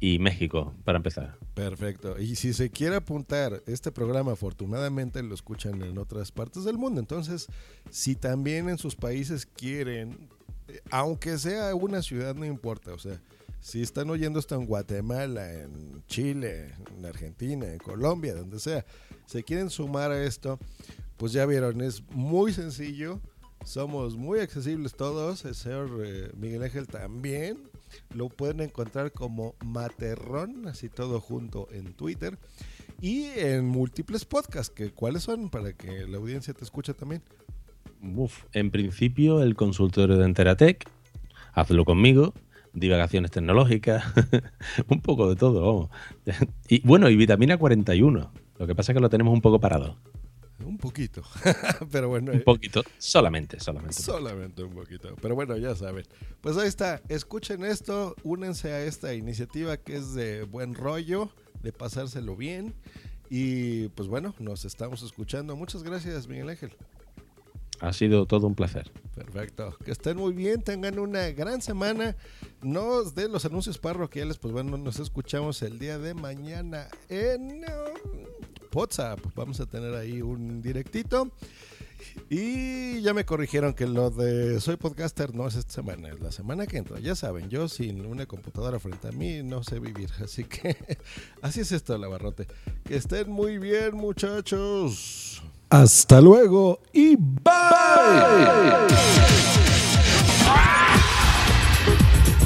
y 0.06 0.20
México, 0.20 0.72
para 0.84 0.98
empezar. 0.98 1.36
Perfecto. 1.56 2.20
Y 2.20 2.36
si 2.36 2.54
se 2.54 2.70
quiere 2.70 2.98
apuntar, 2.98 3.64
este 3.66 3.92
programa 3.92 4.34
afortunadamente 4.34 5.24
lo 5.24 5.34
escuchan 5.34 5.82
en 5.82 5.98
otras 5.98 6.32
partes 6.32 6.64
del 6.64 6.78
mundo. 6.78 7.00
Entonces, 7.00 7.48
si 7.90 8.16
también 8.16 8.70
en 8.70 8.78
sus 8.78 8.96
países 8.96 9.48
quieren, 9.48 10.30
eh, 10.68 10.80
aunque 10.92 11.40
sea 11.40 11.74
una 11.74 12.04
ciudad, 12.04 12.36
no 12.36 12.46
importa. 12.46 12.94
O 12.94 13.00
sea, 13.00 13.20
si 13.62 13.82
están 13.82 14.12
oyendo 14.12 14.38
esto 14.38 14.54
en 14.54 14.68
Guatemala, 14.68 15.52
en 15.52 16.04
Chile, 16.06 16.76
en 16.96 17.04
Argentina, 17.04 17.66
en 17.66 17.80
Colombia, 17.80 18.36
donde 18.36 18.60
sea, 18.60 18.86
se 19.26 19.42
quieren 19.42 19.72
sumar 19.72 20.12
a 20.12 20.24
esto, 20.24 20.60
pues 21.18 21.32
ya 21.32 21.48
vieron, 21.48 21.82
es 21.82 22.04
muy 22.12 22.54
sencillo. 22.54 23.20
Somos 23.64 24.16
muy 24.16 24.38
accesibles 24.38 24.94
todos. 24.94 25.46
El 25.46 25.56
señor 25.56 25.90
eh, 26.06 26.30
Miguel 26.36 26.62
Ángel 26.62 26.86
también. 26.86 27.58
Lo 28.14 28.30
pueden 28.30 28.62
encontrar 28.62 29.12
como 29.12 29.56
Materrón, 29.64 30.68
así 30.68 30.90
todo 30.90 31.20
junto 31.20 31.68
en 31.72 31.94
Twitter. 31.94 32.38
Y 33.02 33.26
en 33.36 33.66
múltiples 33.66 34.26
podcasts, 34.26 34.74
que 34.74 34.92
¿cuáles 34.92 35.24
son? 35.24 35.50
Para 35.50 35.74
que 35.74 36.08
la 36.08 36.18
audiencia 36.18 36.54
te 36.54 36.64
escuche 36.64 36.94
también. 36.94 37.22
En 38.54 38.72
principio, 38.72 39.42
el 39.42 39.56
consultorio 39.56 40.18
de 40.18 40.26
Enteratec, 40.26 40.88
hazlo 41.54 41.86
conmigo, 41.86 42.34
divagaciones 42.74 43.32
tecnológicas, 43.32 44.04
un 44.90 45.02
poco 45.02 45.30
de 45.30 45.36
todo, 45.36 45.62
vamos. 45.62 45.90
Y 46.70 46.82
bueno, 46.82 47.10
y 47.10 47.16
vitamina 47.16 47.58
41. 47.58 48.32
Lo 48.58 48.68
que 48.68 48.76
pasa 48.76 48.92
es 48.92 48.96
que 48.96 49.02
lo 49.02 49.10
tenemos 49.10 49.34
un 49.34 49.42
poco 49.42 49.60
parado. 49.60 49.98
Un 50.64 50.78
poquito. 50.78 51.22
Pero 51.92 52.10
bueno, 52.10 52.32
Un 52.32 52.42
poquito, 52.42 52.82
solamente, 52.98 53.60
solamente. 53.60 54.02
solamente 54.02 54.64
un 54.64 54.74
poquito. 54.74 55.16
Pero 55.22 55.36
bueno, 55.36 55.58
ya 55.58 55.76
saben. 55.76 56.06
Pues 56.42 56.58
ahí 56.58 56.68
está. 56.68 57.02
Escuchen 57.10 57.66
esto. 57.66 58.16
Únense 58.24 58.72
a 58.72 58.84
esta 58.84 59.14
iniciativa 59.14 59.78
que 59.78 59.98
es 59.98 60.14
de 60.14 60.44
buen 60.44 60.74
rollo, 60.74 61.30
de 61.62 61.74
pasárselo 61.74 62.36
bien. 62.36 62.74
Y 63.30 63.90
pues 63.90 64.08
bueno, 64.08 64.34
nos 64.40 64.66
estamos 64.66 65.04
escuchando. 65.04 65.56
Muchas 65.56 65.84
gracias, 65.84 66.28
Miguel 66.28 66.50
Ángel. 66.50 66.72
Ha 67.82 67.92
sido 67.92 68.26
todo 68.26 68.48
un 68.48 68.56
placer. 68.56 68.90
Perfecto. 69.16 69.76
Que 69.84 69.92
estén 69.92 70.18
muy 70.18 70.34
bien, 70.34 70.62
tengan 70.62 70.98
una 71.00 71.30
gran 71.32 71.62
semana. 71.62 72.16
Nos 72.62 73.16
de 73.16 73.28
los 73.28 73.46
anuncios 73.46 73.78
parroquiales, 73.78 74.38
pues 74.38 74.54
bueno, 74.54 74.78
nos 74.78 75.00
escuchamos 75.00 75.62
el 75.62 75.78
día 75.80 75.98
de 75.98 76.14
mañana 76.14 76.88
en 77.10 77.64
WhatsApp. 78.76 79.20
Vamos 79.36 79.60
a 79.60 79.66
tener 79.66 79.96
ahí 79.96 80.22
un 80.22 80.62
directito. 80.62 81.32
Y 82.30 83.02
ya 83.02 83.14
me 83.14 83.26
corrigieron 83.26 83.74
que 83.74 83.88
lo 83.88 84.10
de 84.10 84.60
soy 84.60 84.76
podcaster 84.76 85.34
no 85.34 85.48
es 85.48 85.56
esta 85.56 85.74
semana, 85.74 86.10
es 86.10 86.20
la 86.20 86.32
semana 86.32 86.68
que 86.68 86.78
entra. 86.78 87.00
Ya 87.00 87.16
saben, 87.16 87.50
yo 87.50 87.68
sin 87.68 88.06
una 88.06 88.26
computadora 88.26 88.80
frente 88.80 89.08
a 89.08 89.12
mí 89.12 89.44
no 89.44 89.64
sé 89.64 89.80
vivir. 89.80 90.10
Así 90.24 90.44
que 90.44 90.76
así 91.42 91.62
es 91.62 91.72
esto, 91.72 91.98
barrote. 91.98 92.48
Que 92.84 92.96
estén 92.96 93.30
muy 93.30 93.58
bien, 93.58 93.96
muchachos. 93.96 95.42
Hasta 95.70 96.22
luego 96.22 96.80
y 96.94 97.18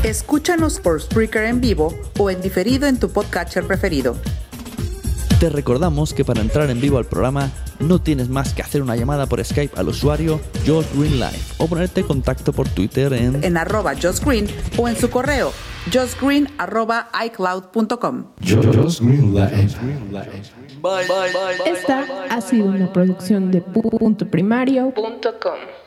Escúchanos 0.03 0.79
por 0.79 1.01
Spreaker 1.01 1.43
en 1.43 1.61
vivo 1.61 1.93
o 2.17 2.29
en 2.29 2.41
diferido 2.41 2.87
en 2.87 2.99
tu 2.99 3.09
podcatcher 3.09 3.67
preferido. 3.67 4.15
Te 5.39 5.49
recordamos 5.49 6.13
que 6.13 6.25
para 6.25 6.41
entrar 6.41 6.69
en 6.69 6.81
vivo 6.81 6.97
al 6.97 7.05
programa 7.05 7.49
no 7.79 7.99
tienes 7.99 8.27
más 8.27 8.53
que 8.53 8.61
hacer 8.61 8.81
una 8.81 8.97
llamada 8.97 9.25
por 9.25 9.43
Skype 9.43 9.79
al 9.79 9.87
usuario 9.87 10.41
Josh 10.67 10.85
Green 10.93 11.13
Live 11.13 11.39
o 11.57 11.67
ponerte 11.67 12.01
en 12.01 12.07
contacto 12.07 12.51
por 12.51 12.67
Twitter 12.67 13.13
en 13.13 13.41
En 13.43 13.55
arroba 13.55 13.93
Josh 13.95 14.19
Green 14.19 14.47
o 14.77 14.89
en 14.89 14.97
su 14.97 15.09
correo 15.09 15.53
joshgreen 15.91 16.47
arroba 16.57 17.09
icloud.com. 17.25 18.25
Esta 21.65 22.05
ha 22.29 22.41
sido 22.41 22.65
una 22.65 22.91
producción 22.91 23.51
de 23.51 23.61
puntoprimario.com. 23.61 25.78